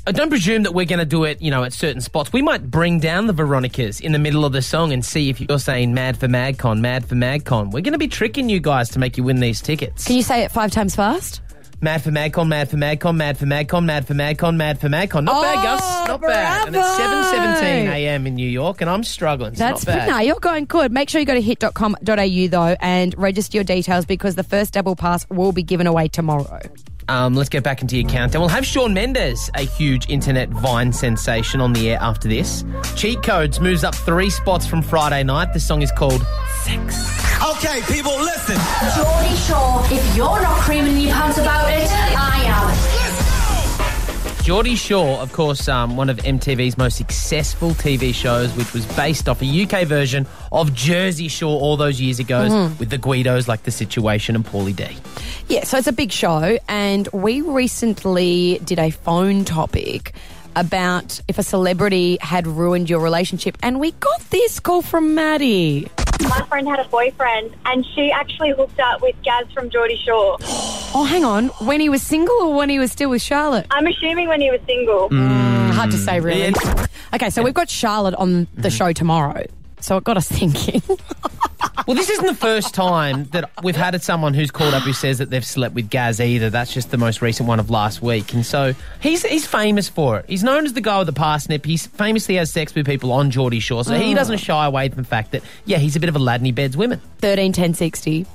I 0.05 0.11
don't 0.11 0.31
presume 0.31 0.65
that 0.65 0.75
we're 0.75 0.85
going 0.87 0.99
to 0.99 1.05
do 1.05 1.23
it, 1.23 1.41
you 1.41 1.53
know, 1.53 1.63
at 1.63 1.73
certain 1.73 2.01
spots. 2.01 2.33
We 2.33 2.43
might 2.43 2.69
bring 2.69 2.99
down 2.99 3.29
the 3.29 3.33
Veronicas 3.33 4.01
in 4.01 4.11
the 4.11 4.19
middle 4.19 4.45
of 4.45 4.53
the 4.53 4.61
song 4.61 4.93
and 4.93 5.05
see 5.05 5.31
if 5.31 5.41
you're 5.41 5.61
saying 5.61 5.95
mad 5.95 6.17
for 6.19 6.27
MadCon, 6.27 6.81
mad 6.81 7.05
for 7.05 7.15
MadCon. 7.15 7.67
We're 7.71 7.83
going 7.83 7.93
to 7.93 7.99
be 7.99 8.09
tricking 8.09 8.49
you 8.49 8.59
guys 8.59 8.89
to 8.91 8.99
make 8.99 9.17
you 9.17 9.23
win 9.23 9.39
these 9.39 9.61
tickets. 9.61 10.05
Can 10.05 10.17
you 10.17 10.25
say 10.25 10.43
it 10.43 10.51
five 10.51 10.73
times 10.73 10.97
fast? 10.97 11.41
Mad 11.83 12.01
for 12.01 12.11
MadCon, 12.13 12.47
mad 12.47 12.71
for 12.71 12.77
MadCon, 12.77 13.17
mad 13.17 13.37
for 13.37 13.45
MadCon, 13.45 13.85
mad 13.85 14.07
for 14.07 14.15
MadCon, 14.15 14.55
mad 14.55 14.81
for 14.81 14.89
MadCon. 14.89 15.25
Not 15.25 15.43
bad, 15.43 15.59
oh, 15.59 15.63
Gus. 15.63 16.09
Not 16.09 16.21
bad. 16.21 16.67
And 16.69 16.77
it's 16.77 16.87
7.17 16.87 17.63
a.m. 17.89 18.25
in 18.29 18.37
New 18.37 18.49
York, 18.49 18.81
and 18.81 18.89
I'm 18.89 19.03
struggling. 19.03 19.51
It's 19.51 19.59
That's 19.59 19.85
not 19.85 19.97
bad. 19.97 20.09
no, 20.09 20.19
you're 20.19 20.39
going 20.39 20.67
good. 20.67 20.93
Make 20.93 21.11
sure 21.11 21.19
you 21.19 21.27
go 21.27 21.35
to 21.35 21.43
hit.com.au 21.43 22.47
though 22.47 22.77
and 22.81 23.19
register 23.19 23.57
your 23.57 23.65
details 23.65 24.05
because 24.05 24.37
the 24.37 24.45
first 24.45 24.75
double 24.75 24.95
pass 24.95 25.29
will 25.29 25.51
be 25.51 25.65
given 25.65 25.89
away 25.89 26.07
tomorrow. 26.07 26.61
Um, 27.09 27.35
let's 27.35 27.49
get 27.49 27.63
back 27.63 27.83
into 27.83 27.97
your 27.97 28.09
countdown. 28.09 28.41
We'll 28.41 28.49
have 28.49 28.67
Shawn 28.67 28.95
Mendes, 28.95 29.51
a 29.55 29.63
huge 29.63 30.09
internet 30.09 30.49
Vine 30.49 30.93
sensation, 30.93 31.61
on 31.61 31.73
the 31.73 31.91
air 31.91 31.99
after 32.01 32.29
this. 32.29 32.65
Cheat 32.97 33.23
Codes 33.23 33.61
moves 33.61 33.85
up 33.85 33.95
three 33.95 34.31
spots 34.31 34.67
from 34.67 34.83
Friday 34.83 35.23
night. 35.23 35.53
The 35.53 35.61
song 35.61 35.83
is 35.83 35.93
called 35.93 36.25
Sex. 36.63 37.23
Okay, 37.43 37.81
people, 37.93 38.17
listen. 38.19 38.57
Geordie 38.95 39.37
Shore, 39.37 39.83
if 39.91 40.17
you're 40.17 40.43
not 40.43 40.61
creaming 40.61 40.99
your 40.99 41.13
pants 41.13 41.39
about 41.39 41.69
it, 41.71 41.89
I 41.91 42.37
am. 42.37 42.42
Geordie 44.43 44.75
Shore, 44.75 45.21
of 45.21 45.33
course, 45.33 45.69
um, 45.69 45.97
one 45.97 46.11
of 46.11 46.17
MTV's 46.19 46.77
most 46.77 46.97
successful 46.97 47.71
TV 47.71 48.13
shows, 48.13 48.53
which 48.57 48.73
was 48.73 48.85
based 48.97 49.29
off 49.29 49.41
a 49.41 49.45
UK 49.47 49.85
version 49.87 50.27
of 50.51 50.75
Jersey 50.75 51.29
Shore 51.29 51.61
all 51.61 51.77
those 51.77 52.01
years 52.01 52.19
ago 52.19 52.49
Mhm. 52.49 52.79
with 52.81 52.91
the 52.91 52.99
Guidos 52.99 53.47
like 53.47 53.63
The 53.63 53.71
Situation 53.71 54.35
and 54.35 54.45
Pauly 54.45 54.75
D. 54.75 54.85
Yeah, 55.49 55.63
so 55.63 55.79
it's 55.79 55.87
a 55.87 55.93
big 55.93 56.11
show, 56.11 56.59
and 56.69 57.09
we 57.13 57.41
recently 57.41 58.61
did 58.65 58.81
a 58.81 58.91
phone 58.91 59.45
topic 59.45 60.13
about 60.57 61.21
if 61.29 61.39
a 61.39 61.45
celebrity 61.45 62.19
had 62.21 62.47
ruined 62.49 62.91
your 62.91 62.99
relationship, 62.99 63.57
and 63.63 63.79
we 63.79 63.93
got 63.93 64.29
this 64.31 64.59
call 64.59 64.83
from 64.83 65.15
Maddie. 65.15 65.89
My 66.23 66.41
friend 66.49 66.67
had 66.67 66.81
a 66.81 66.89
boyfriend, 66.89 67.53
and 67.67 67.87
she 67.95 68.11
actually 68.11 68.51
hooked 68.51 68.81
up 68.81 69.03
with 69.03 69.15
Gaz 69.23 69.47
from 69.55 69.71
Geordie 69.71 70.01
Shore. 70.05 70.37
Oh, 70.95 71.05
hang 71.05 71.25
on, 71.25 71.49
when 71.67 71.81
he 71.81 71.89
was 71.89 72.03
single 72.03 72.35
or 72.43 72.55
when 72.55 72.69
he 72.69 72.79
was 72.79 72.93
still 72.93 73.09
with 73.11 73.23
Charlotte? 73.23 73.67
I'm 73.71 73.87
assuming 73.87 74.29
when 74.29 74.41
he 74.43 74.51
was 74.51 74.61
single. 74.67 75.09
Mm, 75.09 75.71
hard 75.71 75.91
to 75.91 75.97
say, 75.97 76.21
really. 76.21 76.53
Okay, 77.15 77.31
so 77.31 77.43
we've 77.43 77.55
got 77.55 77.71
Charlotte 77.71 78.15
on 78.17 78.47
the 78.55 78.71
show 78.71 78.93
tomorrow, 78.93 79.45
so 79.81 79.97
it 79.97 80.05
got 80.05 80.17
us 80.17 80.29
thinking. 80.29 80.83
Well, 81.87 81.97
this 81.97 82.11
isn't 82.11 82.27
the 82.27 82.35
first 82.35 82.75
time 82.75 83.25
that 83.27 83.51
we've 83.65 83.75
had 83.75 84.01
someone 84.03 84.35
who's 84.35 84.51
called 84.53 84.73
up 84.75 84.83
who 84.85 84.93
says 84.93 85.19
that 85.19 85.31
they've 85.31 85.45
slept 85.45 85.75
with 85.75 85.91
Gaz 85.91 86.21
either. 86.21 86.49
That's 86.49 86.73
just 86.73 86.91
the 86.93 86.97
most 86.99 87.21
recent 87.23 87.49
one 87.49 87.59
of 87.59 87.71
last 87.71 88.01
week. 88.03 88.35
And 88.35 88.45
so 88.47 88.75
he's 89.01 89.25
he's 89.25 89.47
famous 89.47 89.89
for 89.89 90.19
it. 90.19 90.27
He's 90.29 90.45
known 90.45 90.65
as 90.65 90.75
the 90.75 90.81
guy 90.81 90.99
with 90.99 91.07
the 91.07 91.13
parsnip. 91.13 91.65
He 91.65 91.77
famously 91.77 92.37
has 92.37 92.53
sex 92.53 92.75
with 92.75 92.87
people 92.87 93.11
on 93.11 93.31
Geordie 93.33 93.59
Shore. 93.59 93.83
So 93.85 93.95
he 93.99 94.13
Oh. 94.13 94.15
doesn't 94.15 94.39
shy 94.39 94.65
away 94.67 94.91
from 94.91 95.03
the 95.03 95.09
fact 95.09 95.33
that, 95.33 95.43
yeah, 95.65 95.79
he's 95.79 95.97
a 95.97 96.01
bit 96.01 96.09
of 96.09 96.15
a 96.15 96.21
lad 96.21 96.41
and 96.41 96.47
he 96.47 96.53
beds 96.53 96.77
women. 96.77 97.01
13 97.19 97.53
10 97.53 97.75
60. 97.75 98.27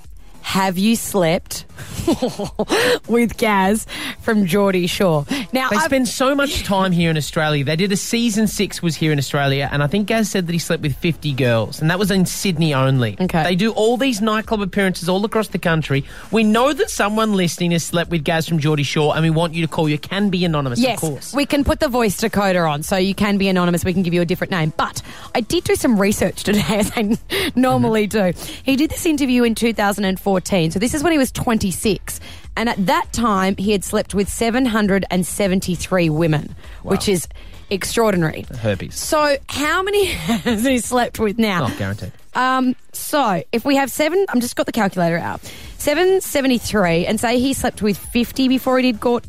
Have 0.41 0.77
you 0.77 0.95
slept 0.97 1.65
with 3.07 3.37
Gaz 3.37 3.85
from 4.21 4.45
Geordie 4.45 4.87
Shore? 4.87 5.25
Now, 5.53 5.69
They 5.69 5.77
I've- 5.77 5.85
spend 5.85 6.07
so 6.07 6.35
much 6.35 6.63
time 6.63 6.91
here 6.91 7.09
in 7.09 7.17
Australia. 7.17 7.63
They 7.63 7.75
did 7.75 7.91
a 7.91 7.97
season 7.97 8.47
six 8.47 8.81
was 8.81 8.95
here 8.95 9.11
in 9.11 9.17
Australia, 9.17 9.69
and 9.71 9.83
I 9.83 9.87
think 9.87 10.07
Gaz 10.07 10.29
said 10.29 10.47
that 10.47 10.53
he 10.53 10.59
slept 10.59 10.83
with 10.83 10.95
50 10.95 11.33
girls, 11.33 11.81
and 11.81 11.89
that 11.89 11.99
was 11.99 12.11
in 12.11 12.25
Sydney 12.25 12.73
only. 12.73 13.17
Okay. 13.19 13.43
They 13.43 13.55
do 13.55 13.71
all 13.71 13.97
these 13.97 14.21
nightclub 14.21 14.61
appearances 14.61 15.09
all 15.09 15.23
across 15.25 15.49
the 15.49 15.59
country. 15.59 16.03
We 16.31 16.43
know 16.43 16.73
that 16.73 16.89
someone 16.89 17.33
listening 17.33 17.71
has 17.71 17.83
slept 17.83 18.11
with 18.11 18.23
Gaz 18.23 18.47
from 18.47 18.59
Geordie 18.59 18.83
Shore, 18.83 19.15
and 19.15 19.23
we 19.23 19.29
want 19.29 19.53
you 19.53 19.61
to 19.61 19.67
call. 19.67 19.89
You 19.89 19.97
can 19.97 20.29
be 20.29 20.43
anonymous, 20.45 20.79
Yes, 20.79 21.01
of 21.01 21.09
course. 21.09 21.33
we 21.33 21.45
can 21.45 21.63
put 21.63 21.79
the 21.79 21.89
voice 21.89 22.19
decoder 22.19 22.69
on, 22.69 22.83
so 22.83 22.97
you 22.97 23.15
can 23.15 23.37
be 23.37 23.47
anonymous. 23.47 23.85
We 23.85 23.93
can 23.93 24.03
give 24.03 24.13
you 24.13 24.21
a 24.21 24.25
different 24.25 24.51
name. 24.51 24.73
But 24.77 25.01
I 25.35 25.41
did 25.41 25.63
do 25.63 25.75
some 25.75 25.99
research 25.99 26.43
today, 26.43 26.63
as 26.69 26.91
I 26.95 27.17
normally 27.55 28.07
mm-hmm. 28.07 28.39
do. 28.39 28.53
He 28.63 28.75
did 28.75 28.89
this 28.89 29.05
interview 29.05 29.43
in 29.43 29.55
2014, 29.55 30.71
so 30.71 30.79
this 30.79 30.93
is 30.93 31.03
when 31.03 31.11
he 31.11 31.17
was 31.17 31.31
26. 31.71 32.19
And 32.56 32.69
at 32.69 32.86
that 32.88 33.12
time, 33.13 33.56
he 33.58 33.71
had 33.71 33.84
slept 33.84 34.15
with 34.15 34.30
773 34.30 36.10
women, 36.10 36.56
which 36.84 37.08
is 37.08 37.27
extraordinary. 37.69 38.45
Herpes. 38.62 38.95
So, 38.95 39.38
how 39.47 39.84
many 39.84 40.06
has 40.06 40.63
he 40.65 40.80
slept 40.80 41.19
with 41.19 41.38
now? 41.38 41.67
Not 41.67 41.77
guaranteed. 41.77 42.12
Um, 42.34 42.75
so 42.93 43.43
if 43.51 43.65
we 43.65 43.75
have 43.77 43.89
seven, 43.91 44.25
I'm 44.30 44.41
just 44.41 44.56
got 44.56 44.65
the 44.67 44.71
calculator 44.71 45.17
out. 45.17 45.41
Seven 45.80 46.21
seventy 46.21 46.58
three, 46.60 47.06
and 47.06 47.19
say 47.19 47.39
he 47.39 47.53
slept 47.53 47.82
with 47.82 47.97
fifty 47.97 48.47
before 48.47 48.77
he 48.80 48.91
did 48.91 48.99
Gord, 48.99 49.27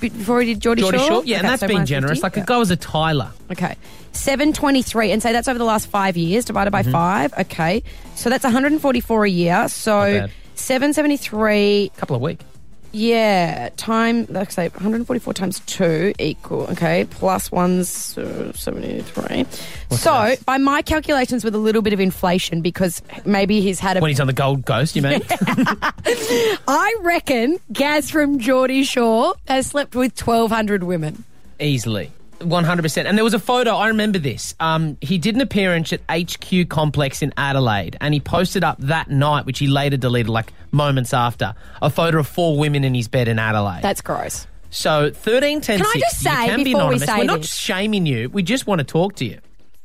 before 0.00 0.40
he 0.42 0.54
did 0.54 0.60
Geordie, 0.60 0.82
Geordie 0.82 0.98
Shore, 0.98 1.22
yeah, 1.24 1.38
and 1.38 1.46
Okay, 1.46 1.50
that's 1.52 1.60
so 1.60 1.68
being 1.68 1.84
generous. 1.86 2.20
50. 2.20 2.22
Like 2.22 2.36
a 2.38 2.46
guy 2.46 2.56
was 2.58 2.70
a 2.70 2.76
Tyler. 2.76 3.30
Okay, 3.52 3.76
seven 4.12 4.52
twenty 4.54 4.80
three, 4.82 5.10
and 5.12 5.22
say 5.22 5.32
that's 5.32 5.48
over 5.48 5.58
the 5.58 5.64
last 5.64 5.88
five 5.88 6.16
years 6.16 6.44
divided 6.46 6.70
by 6.70 6.82
Mhm. 6.82 6.92
five. 6.92 7.34
Okay, 7.38 7.82
so 8.14 8.30
that's 8.30 8.44
one 8.44 8.52
hundred 8.52 8.72
and 8.72 8.80
forty 8.80 9.00
four 9.00 9.24
a 9.26 9.30
year. 9.30 9.68
So 9.68 10.28
bad. 10.58 10.64
seven 10.64 10.92
seventy 10.92 11.16
three. 11.16 11.90
Couple 11.96 12.16
of 12.16 12.22
weeks. 12.22 12.44
Yeah, 12.90 13.68
time, 13.76 14.26
let's 14.30 14.54
say 14.54 14.68
144 14.68 15.34
times 15.34 15.60
2 15.60 16.14
equal, 16.18 16.62
okay, 16.68 17.04
plus 17.04 17.50
1's 17.50 18.16
uh, 18.16 18.52
73. 18.54 19.44
so, 19.90 20.34
by 20.46 20.56
my 20.56 20.80
calculations 20.80 21.44
with 21.44 21.54
a 21.54 21.58
little 21.58 21.82
bit 21.82 21.92
of 21.92 22.00
inflation, 22.00 22.62
because 22.62 23.02
maybe 23.26 23.60
he's 23.60 23.78
had 23.78 23.98
a. 23.98 24.00
When 24.00 24.08
he's 24.08 24.20
on 24.20 24.26
the 24.26 24.32
Gold 24.32 24.64
Coast, 24.64 24.96
you 24.96 25.02
mean? 25.02 25.20
I 25.30 26.96
reckon 27.02 27.58
Gaz 27.72 28.08
from 28.10 28.38
Geordie 28.38 28.84
Shore 28.84 29.34
has 29.46 29.66
slept 29.66 29.94
with 29.94 30.18
1,200 30.18 30.82
women. 30.82 31.24
Easily. 31.60 32.10
100%. 32.40 33.04
And 33.06 33.16
there 33.16 33.24
was 33.24 33.34
a 33.34 33.38
photo, 33.38 33.72
I 33.72 33.88
remember 33.88 34.18
this. 34.18 34.54
Um, 34.60 34.96
he 35.00 35.18
did 35.18 35.34
an 35.34 35.40
appearance 35.40 35.92
at 35.92 36.00
HQ 36.10 36.68
Complex 36.68 37.22
in 37.22 37.32
Adelaide, 37.36 37.96
and 38.00 38.14
he 38.14 38.20
posted 38.20 38.64
up 38.64 38.78
that 38.80 39.10
night, 39.10 39.46
which 39.46 39.58
he 39.58 39.66
later 39.66 39.96
deleted 39.96 40.28
like 40.28 40.52
moments 40.70 41.12
after, 41.14 41.54
a 41.82 41.90
photo 41.90 42.18
of 42.20 42.28
four 42.28 42.58
women 42.58 42.84
in 42.84 42.94
his 42.94 43.08
bed 43.08 43.28
in 43.28 43.38
Adelaide. 43.38 43.82
That's 43.82 44.00
gross. 44.00 44.46
So 44.70 45.10
13, 45.10 45.60
10, 45.62 45.78
Can 45.78 45.86
I 45.86 45.92
just 45.98 46.20
60, 46.20 46.24
say 46.28 46.42
you 46.44 46.50
can 46.50 46.58
be 46.58 46.64
before 46.64 46.80
we 46.80 46.96
anonymous. 46.96 47.06
say 47.08 47.18
We're 47.18 47.24
not 47.24 47.40
this- 47.40 47.54
shaming 47.54 48.06
you. 48.06 48.28
We 48.28 48.42
just 48.42 48.66
want 48.66 48.80
to 48.80 48.84
talk 48.84 49.14
to 49.16 49.24
you. 49.24 49.38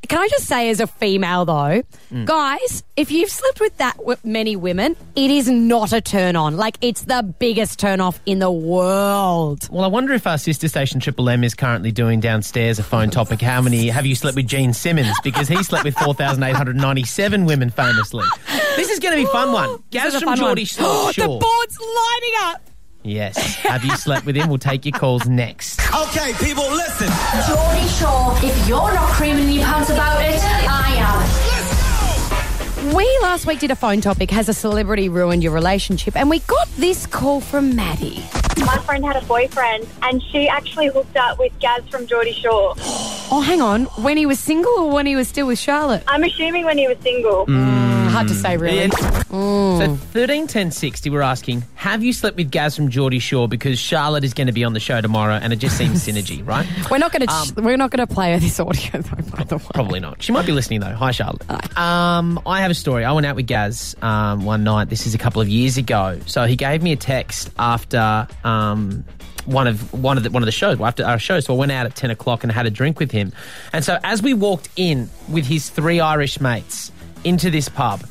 Can 0.08 0.18
I 0.18 0.28
just 0.28 0.46
say, 0.46 0.70
as 0.70 0.80
a 0.80 0.86
female 0.86 1.44
though, 1.44 1.82
Mm. 2.12 2.26
guys, 2.26 2.82
if 2.96 3.10
you've 3.10 3.30
slept 3.30 3.60
with 3.60 3.76
that 3.78 3.96
w- 3.96 4.16
many 4.22 4.54
women, 4.56 4.96
it 5.16 5.30
is 5.30 5.48
not 5.48 5.92
a 5.92 6.00
turn 6.00 6.36
on. 6.36 6.56
Like, 6.56 6.76
it's 6.80 7.02
the 7.02 7.22
biggest 7.38 7.78
turn 7.78 8.00
off 8.00 8.20
in 8.26 8.38
the 8.38 8.50
world. 8.50 9.68
Well, 9.70 9.84
I 9.84 9.88
wonder 9.88 10.12
if 10.12 10.26
our 10.26 10.38
sister 10.38 10.68
station 10.68 11.00
Triple 11.00 11.28
M 11.28 11.42
is 11.42 11.54
currently 11.54 11.90
doing 11.92 12.20
downstairs 12.20 12.78
a 12.78 12.82
phone 12.82 13.10
topic. 13.10 13.40
How 13.40 13.60
many 13.62 13.88
have 13.88 14.06
you 14.06 14.14
slept 14.14 14.36
with 14.36 14.46
Gene 14.46 14.72
Simmons? 14.72 15.16
Because 15.24 15.48
he 15.48 15.62
slept 15.62 15.84
with 15.84 15.94
4,897 15.96 17.44
women 17.46 17.70
famously. 17.70 18.24
This 18.76 18.90
is 18.90 18.98
going 19.00 19.12
to 19.12 19.18
be 19.18 19.24
a 19.24 19.32
fun 19.32 19.52
one. 19.52 19.70
This 19.90 20.02
Gaz 20.02 20.06
is 20.08 20.14
a 20.14 20.20
from 20.20 20.28
fun 20.36 20.38
one. 20.40 20.46
Geordie 20.48 20.64
Shore. 20.64 21.12
the 21.16 21.26
board's 21.26 21.78
lighting 21.80 22.34
up. 22.42 22.60
Yes. 23.04 23.36
Have 23.56 23.84
you 23.84 23.94
slept 23.96 24.24
with 24.24 24.34
him? 24.34 24.48
We'll 24.48 24.58
take 24.58 24.86
your 24.86 24.98
calls 24.98 25.28
next. 25.28 25.78
Okay, 25.94 26.32
people, 26.42 26.64
listen. 26.70 27.08
Geordie 27.46 27.88
Shore, 27.88 28.32
if 28.42 28.68
you're 28.68 28.94
not 28.94 29.08
creaming 29.10 29.50
your 29.50 29.64
pants 29.64 29.90
about 29.90 30.22
it, 30.22 30.40
I 30.42 30.94
am. 30.96 32.94
We 32.94 33.04
last 33.22 33.46
week 33.46 33.60
did 33.60 33.70
a 33.70 33.76
phone 33.76 34.02
topic 34.02 34.30
Has 34.30 34.48
a 34.48 34.52
celebrity 34.52 35.08
ruined 35.08 35.42
your 35.42 35.52
relationship? 35.52 36.16
And 36.16 36.28
we 36.28 36.40
got 36.40 36.68
this 36.76 37.06
call 37.06 37.40
from 37.40 37.74
Maddie. 37.76 38.22
My 38.58 38.78
friend 38.86 39.04
had 39.04 39.16
a 39.22 39.26
boyfriend, 39.26 39.86
and 40.02 40.22
she 40.30 40.48
actually 40.48 40.86
hooked 40.88 41.16
up 41.16 41.38
with 41.38 41.52
Gaz 41.58 41.86
from 41.88 42.06
Geordie 42.06 42.32
Shore. 42.32 42.74
Oh, 43.30 43.40
hang 43.40 43.62
on. 43.62 43.86
When 44.04 44.18
he 44.18 44.26
was 44.26 44.38
single 44.38 44.70
or 44.78 44.90
when 44.92 45.06
he 45.06 45.16
was 45.16 45.26
still 45.28 45.46
with 45.46 45.58
Charlotte? 45.58 46.04
I'm 46.06 46.22
assuming 46.22 46.66
when 46.66 46.76
he 46.76 46.86
was 46.86 46.98
single. 46.98 47.46
Mm. 47.46 47.93
Hard 48.14 48.28
to 48.28 48.34
say, 48.34 48.56
really. 48.56 48.90
So 48.90 49.96
13 50.12 50.46
10 50.46 50.70
60, 50.70 51.10
we're 51.10 51.20
asking, 51.20 51.64
have 51.74 52.04
you 52.04 52.12
slept 52.12 52.36
with 52.36 52.50
Gaz 52.50 52.76
from 52.76 52.88
Geordie 52.88 53.18
Shore? 53.18 53.48
Because 53.48 53.78
Charlotte 53.78 54.22
is 54.22 54.32
going 54.32 54.46
to 54.46 54.52
be 54.52 54.62
on 54.62 54.72
the 54.72 54.80
show 54.80 55.00
tomorrow 55.00 55.34
and 55.34 55.52
it 55.52 55.56
just 55.56 55.76
seems 55.76 56.04
synergy, 56.06 56.46
right? 56.46 56.66
We're 56.90 56.98
not 56.98 57.12
going 57.12 57.26
to. 57.26 57.32
Um, 57.32 57.64
we're 57.64 57.76
not 57.76 57.90
going 57.90 58.06
to 58.06 58.12
play 58.12 58.32
her 58.32 58.38
this 58.38 58.60
audio 58.60 59.00
though. 59.00 59.36
By 59.36 59.44
the 59.44 59.56
way, 59.56 59.64
Probably 59.74 60.00
not. 60.00 60.22
She 60.22 60.32
might 60.32 60.46
be 60.46 60.52
listening 60.52 60.80
though. 60.80 60.94
Hi, 60.94 61.10
Charlotte. 61.10 61.42
Um, 61.76 62.40
I 62.46 62.60
have 62.60 62.70
a 62.70 62.74
story. 62.74 63.04
I 63.04 63.12
went 63.12 63.26
out 63.26 63.34
with 63.36 63.46
Gaz 63.46 63.96
um, 64.00 64.44
one 64.44 64.62
night. 64.62 64.88
This 64.88 65.06
is 65.06 65.14
a 65.14 65.18
couple 65.18 65.42
of 65.42 65.48
years 65.48 65.76
ago. 65.76 66.20
So 66.26 66.44
he 66.44 66.54
gave 66.54 66.82
me 66.82 66.92
a 66.92 66.96
text 66.96 67.50
after 67.58 68.28
um, 68.44 69.04
one 69.44 69.66
of 69.66 69.92
one 69.92 70.16
of 70.16 70.22
the 70.22 70.30
one 70.30 70.42
of 70.42 70.46
the 70.46 70.52
shows 70.52 70.78
well, 70.78 70.86
after 70.86 71.04
our 71.04 71.18
show. 71.18 71.40
So 71.40 71.54
I 71.54 71.56
went 71.56 71.72
out 71.72 71.86
at 71.86 71.96
ten 71.96 72.10
o'clock 72.10 72.44
and 72.44 72.52
had 72.52 72.66
a 72.66 72.70
drink 72.70 73.00
with 73.00 73.10
him. 73.10 73.32
And 73.72 73.84
so 73.84 73.98
as 74.04 74.22
we 74.22 74.34
walked 74.34 74.68
in 74.76 75.10
with 75.28 75.46
his 75.46 75.68
three 75.68 75.98
Irish 75.98 76.40
mates 76.40 76.92
into 77.24 77.50
this 77.50 77.68
pub. 77.68 78.02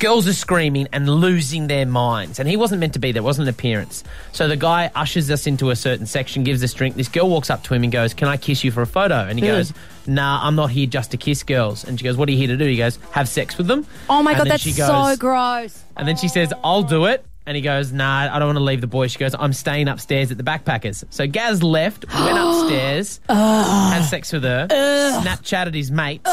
Girls 0.00 0.28
are 0.28 0.32
screaming 0.32 0.86
and 0.92 1.08
losing 1.08 1.66
their 1.66 1.84
minds. 1.84 2.38
And 2.38 2.48
he 2.48 2.56
wasn't 2.56 2.78
meant 2.78 2.92
to 2.92 3.00
be 3.00 3.10
there, 3.10 3.20
wasn't 3.24 3.48
an 3.48 3.54
appearance. 3.54 4.04
So 4.30 4.46
the 4.46 4.56
guy 4.56 4.92
ushers 4.94 5.28
us 5.28 5.44
into 5.48 5.70
a 5.70 5.76
certain 5.76 6.06
section, 6.06 6.44
gives 6.44 6.62
us 6.62 6.72
drink. 6.72 6.94
This 6.94 7.08
girl 7.08 7.28
walks 7.28 7.50
up 7.50 7.64
to 7.64 7.74
him 7.74 7.82
and 7.82 7.90
goes, 7.90 8.14
Can 8.14 8.28
I 8.28 8.36
kiss 8.36 8.62
you 8.62 8.70
for 8.70 8.80
a 8.82 8.86
photo? 8.86 9.16
And 9.26 9.40
he 9.40 9.44
Mm. 9.44 9.48
goes, 9.48 9.72
Nah, 10.06 10.38
I'm 10.46 10.54
not 10.54 10.70
here 10.70 10.86
just 10.86 11.10
to 11.10 11.16
kiss 11.16 11.42
girls. 11.42 11.82
And 11.82 11.98
she 11.98 12.04
goes, 12.04 12.16
What 12.16 12.28
are 12.28 12.32
you 12.32 12.38
here 12.38 12.46
to 12.46 12.56
do? 12.56 12.64
He 12.64 12.76
goes, 12.76 12.96
Have 13.10 13.28
sex 13.28 13.58
with 13.58 13.66
them. 13.66 13.84
Oh 14.08 14.22
my 14.22 14.30
And 14.32 14.38
god, 14.38 14.44
then 14.44 14.48
that's 14.50 14.62
she 14.62 14.70
so 14.70 14.86
goes- 14.86 15.18
gross. 15.18 15.82
And 15.96 16.06
then 16.06 16.16
she 16.16 16.28
says, 16.28 16.52
I'll 16.62 16.84
do 16.84 17.06
it. 17.06 17.24
And 17.44 17.56
he 17.56 17.60
goes, 17.62 17.90
Nah, 17.90 18.28
I 18.32 18.38
don't 18.38 18.46
want 18.48 18.58
to 18.58 18.62
leave 18.64 18.80
the 18.82 18.86
boy. 18.86 19.08
She 19.08 19.18
goes, 19.18 19.34
I'm 19.36 19.52
staying 19.52 19.88
upstairs 19.88 20.30
at 20.30 20.36
the 20.36 20.44
backpackers. 20.44 21.02
So 21.10 21.26
Gaz 21.26 21.60
left, 21.64 22.04
went 22.14 22.38
upstairs, 22.38 23.18
had 23.28 24.02
sex 24.04 24.32
with 24.32 24.44
her, 24.44 24.68
Snapchatted 24.70 25.74
his 25.74 25.90
mates, 25.90 26.30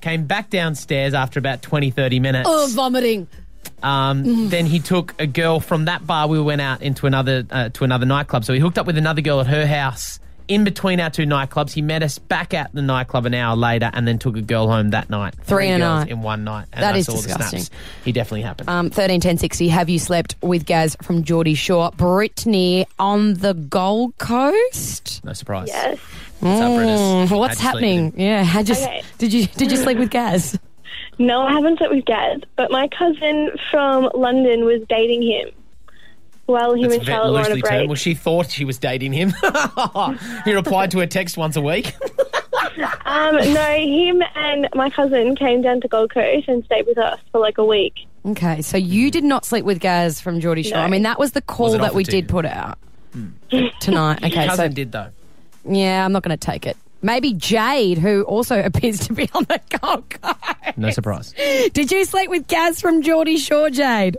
came 0.00 0.26
back 0.26 0.50
downstairs 0.50 1.14
after 1.14 1.38
about 1.38 1.62
20, 1.62 1.90
30 1.90 2.20
minutes. 2.20 2.48
Oh, 2.50 2.68
vomiting. 2.74 3.28
Um, 3.82 4.48
Then 4.48 4.66
he 4.66 4.78
took 4.80 5.14
a 5.20 5.26
girl 5.26 5.60
from 5.60 5.84
that 5.86 6.06
bar. 6.06 6.28
We 6.28 6.40
went 6.40 6.60
out 6.60 6.82
into 6.82 7.06
another 7.06 7.44
uh, 7.50 7.68
to 7.70 7.84
another 7.84 8.06
nightclub. 8.06 8.44
So 8.44 8.52
he 8.52 8.60
hooked 8.60 8.78
up 8.78 8.86
with 8.86 8.96
another 8.98 9.20
girl 9.20 9.40
at 9.40 9.46
her 9.48 9.66
house. 9.66 10.18
In 10.48 10.62
between 10.62 11.00
our 11.00 11.10
two 11.10 11.24
nightclubs, 11.24 11.72
he 11.72 11.82
met 11.82 12.02
us 12.04 12.18
back 12.20 12.54
at 12.54 12.72
the 12.72 12.80
nightclub 12.82 13.26
an 13.26 13.34
hour 13.34 13.56
later, 13.56 13.90
and 13.92 14.06
then 14.06 14.18
took 14.18 14.36
a 14.36 14.42
girl 14.42 14.68
home 14.68 14.90
that 14.90 15.10
night. 15.10 15.34
Three 15.42 15.66
in 15.68 15.74
a 15.74 15.78
girls 15.78 16.00
night. 16.04 16.10
in 16.10 16.22
one 16.22 16.44
night. 16.44 16.66
And 16.72 16.82
That 16.84 16.94
I 16.94 16.98
is 16.98 17.06
saw 17.06 17.12
the 17.16 17.22
disgusting. 17.22 17.60
snaps. 17.60 17.82
He 18.04 18.12
definitely 18.12 18.42
happened. 18.42 18.68
Um, 18.68 18.90
13 18.90 19.20
10 19.20 19.38
60. 19.38 19.68
Have 19.68 19.88
you 19.88 19.98
slept 19.98 20.36
with 20.42 20.64
Gaz 20.64 20.96
from 21.02 21.24
Geordie 21.24 21.54
Shore? 21.54 21.90
Brittany 21.96 22.86
on 22.98 23.34
the 23.34 23.54
Gold 23.54 24.16
Coast? 24.18 25.24
no 25.24 25.32
surprise. 25.32 25.68
Yes. 25.68 25.98
What's 26.40 26.60
up, 26.60 26.74
Brittany? 26.76 26.92
Mm, 26.98 27.38
what's 27.38 27.58
How'd 27.60 27.74
you 27.74 27.80
sleep 27.80 27.90
happening? 27.96 28.12
Yeah, 28.16 28.44
how'd 28.44 28.68
you, 28.68 28.74
Okay. 28.74 29.02
did 29.18 29.32
you 29.32 29.46
did 29.46 29.70
you 29.72 29.76
sleep 29.76 29.98
with 29.98 30.10
Gaz? 30.10 30.58
No, 31.18 31.40
I 31.40 31.52
haven't 31.52 31.78
slept 31.78 31.94
with 31.94 32.04
Gaz, 32.04 32.42
but 32.56 32.70
my 32.70 32.88
cousin 32.88 33.50
from 33.70 34.10
London 34.14 34.66
was 34.66 34.82
dating 34.86 35.22
him 35.22 35.48
while 36.46 36.74
him 36.74 36.82
That's 36.82 36.94
and 36.94 37.04
very 37.04 37.16
Charlotte 37.16 37.32
were 37.32 37.38
on 37.38 37.52
a 37.52 37.60
break. 37.60 37.64
termed. 37.64 37.88
Well, 37.88 37.96
she 37.96 38.14
thought 38.14 38.50
she 38.50 38.64
was 38.64 38.78
dating 38.78 39.12
him. 39.12 39.32
he 40.44 40.52
replied 40.54 40.90
to 40.92 40.98
her 41.00 41.06
text 41.06 41.36
once 41.36 41.56
a 41.56 41.60
week. 41.60 41.94
Um, 43.06 43.36
no, 43.36 43.76
him 43.78 44.22
and 44.34 44.68
my 44.74 44.90
cousin 44.90 45.36
came 45.36 45.62
down 45.62 45.80
to 45.80 45.88
Gold 45.88 46.10
Coast 46.10 46.48
and 46.48 46.64
stayed 46.64 46.86
with 46.86 46.98
us 46.98 47.18
for 47.32 47.40
like 47.40 47.56
a 47.58 47.64
week. 47.64 48.06
Okay, 48.26 48.60
so 48.60 48.76
you 48.76 49.10
did 49.10 49.24
not 49.24 49.44
sleep 49.46 49.64
with 49.64 49.80
Gaz 49.80 50.20
from 50.20 50.40
Geordie 50.40 50.62
Shore. 50.62 50.78
No. 50.78 50.84
I 50.84 50.88
mean, 50.88 51.02
that 51.04 51.18
was 51.18 51.32
the 51.32 51.40
call 51.40 51.70
Was 51.70 51.78
that 51.78 51.94
we 51.94 52.02
did 52.04 52.14
you? 52.14 52.26
put 52.28 52.44
out 52.44 52.78
tonight. 53.80 54.22
Okay, 54.24 54.34
Your 54.40 54.46
cousin 54.48 54.70
so 54.70 54.74
did 54.74 54.92
though. 54.92 55.08
yeah, 55.64 56.04
I'm 56.04 56.12
not 56.12 56.22
going 56.22 56.36
to 56.36 56.44
take 56.46 56.66
it. 56.66 56.76
Maybe 57.02 57.32
Jade, 57.32 57.98
who 57.98 58.22
also 58.24 58.60
appears 58.64 58.98
to 59.06 59.12
be 59.14 59.30
on 59.32 59.44
the 59.44 59.60
Gold 59.80 60.10
Coast. 60.10 60.76
No 60.76 60.90
surprise. 60.90 61.32
Did 61.72 61.90
you 61.90 62.04
sleep 62.04 62.28
with 62.28 62.46
Gaz 62.46 62.80
from 62.80 63.00
Geordie 63.02 63.38
Shore, 63.38 63.70
Jade? 63.70 64.18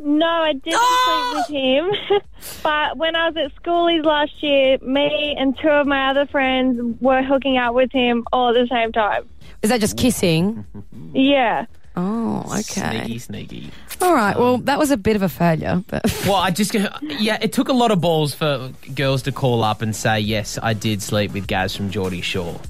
No, 0.00 0.26
I 0.26 0.52
didn't 0.52 0.64
sleep 0.64 0.80
ah! 0.80 1.34
with 1.36 1.56
him. 1.56 2.20
but 2.62 2.96
when 2.96 3.16
I 3.16 3.28
was 3.28 3.36
at 3.36 3.62
schoolies 3.62 4.04
last 4.04 4.42
year, 4.42 4.78
me 4.80 5.34
and 5.38 5.58
two 5.58 5.68
of 5.68 5.86
my 5.86 6.10
other 6.10 6.26
friends 6.26 6.96
were 7.00 7.22
hooking 7.22 7.56
up 7.56 7.74
with 7.74 7.90
him 7.92 8.24
all 8.32 8.50
at 8.50 8.54
the 8.54 8.68
same 8.70 8.92
time. 8.92 9.28
Is 9.62 9.70
that 9.70 9.80
just 9.80 9.96
kissing? 9.96 10.64
Yeah. 11.12 11.66
Oh, 11.96 12.44
okay. 12.46 12.62
Sneaky, 12.62 13.18
sneaky. 13.18 13.70
All 14.00 14.14
right. 14.14 14.38
Well, 14.38 14.58
that 14.58 14.78
was 14.78 14.92
a 14.92 14.96
bit 14.96 15.16
of 15.16 15.22
a 15.22 15.28
failure, 15.28 15.82
but 15.88 16.04
Well, 16.26 16.36
I 16.36 16.52
just 16.52 16.72
yeah, 17.02 17.38
it 17.40 17.52
took 17.52 17.68
a 17.68 17.72
lot 17.72 17.90
of 17.90 18.00
balls 18.00 18.34
for 18.34 18.72
girls 18.94 19.22
to 19.22 19.32
call 19.32 19.64
up 19.64 19.82
and 19.82 19.96
say 19.96 20.20
yes, 20.20 20.60
I 20.62 20.74
did 20.74 21.02
sleep 21.02 21.32
with 21.32 21.48
Gaz 21.48 21.74
from 21.74 21.90
Geordie 21.90 22.20
Shore. 22.20 22.60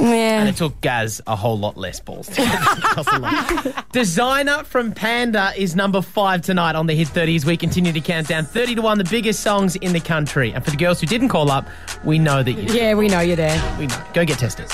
And 0.00 0.48
it 0.48 0.56
took 0.56 0.80
Gaz 0.80 1.20
a 1.26 1.36
whole 1.36 1.58
lot 1.58 1.76
less 1.76 2.00
balls. 2.00 2.26
to 2.28 2.34
Just 2.36 3.12
a 3.12 3.18
lot. 3.18 3.34
Desiigner 3.92 4.64
from 4.64 4.92
Panda 4.92 5.52
is 5.56 5.76
number 5.76 6.00
five 6.00 6.40
tonight 6.40 6.74
on 6.74 6.86
the 6.86 6.94
Hit 6.94 7.08
30 7.08 7.36
as 7.36 7.44
we 7.44 7.56
continue 7.56 7.92
to 7.92 8.00
count 8.00 8.28
down 8.28 8.44
30 8.46 8.76
to 8.76 8.82
1, 8.82 8.98
the 8.98 9.04
biggest 9.04 9.40
songs 9.40 9.76
in 9.76 9.92
the 9.92 10.00
country. 10.00 10.52
And 10.52 10.64
for 10.64 10.70
the 10.70 10.78
girls 10.78 11.00
who 11.00 11.06
didn't 11.06 11.28
call 11.28 11.50
up, 11.50 11.66
we 12.04 12.18
know 12.18 12.42
that 12.42 12.52
you 12.52 12.74
Yeah, 12.74 12.94
we 12.94 13.08
know 13.08 13.20
you're 13.20 13.36
there. 13.36 13.76
We 13.78 13.88
know. 13.88 14.02
Go 14.14 14.24
get 14.24 14.38
tested. 14.38 14.70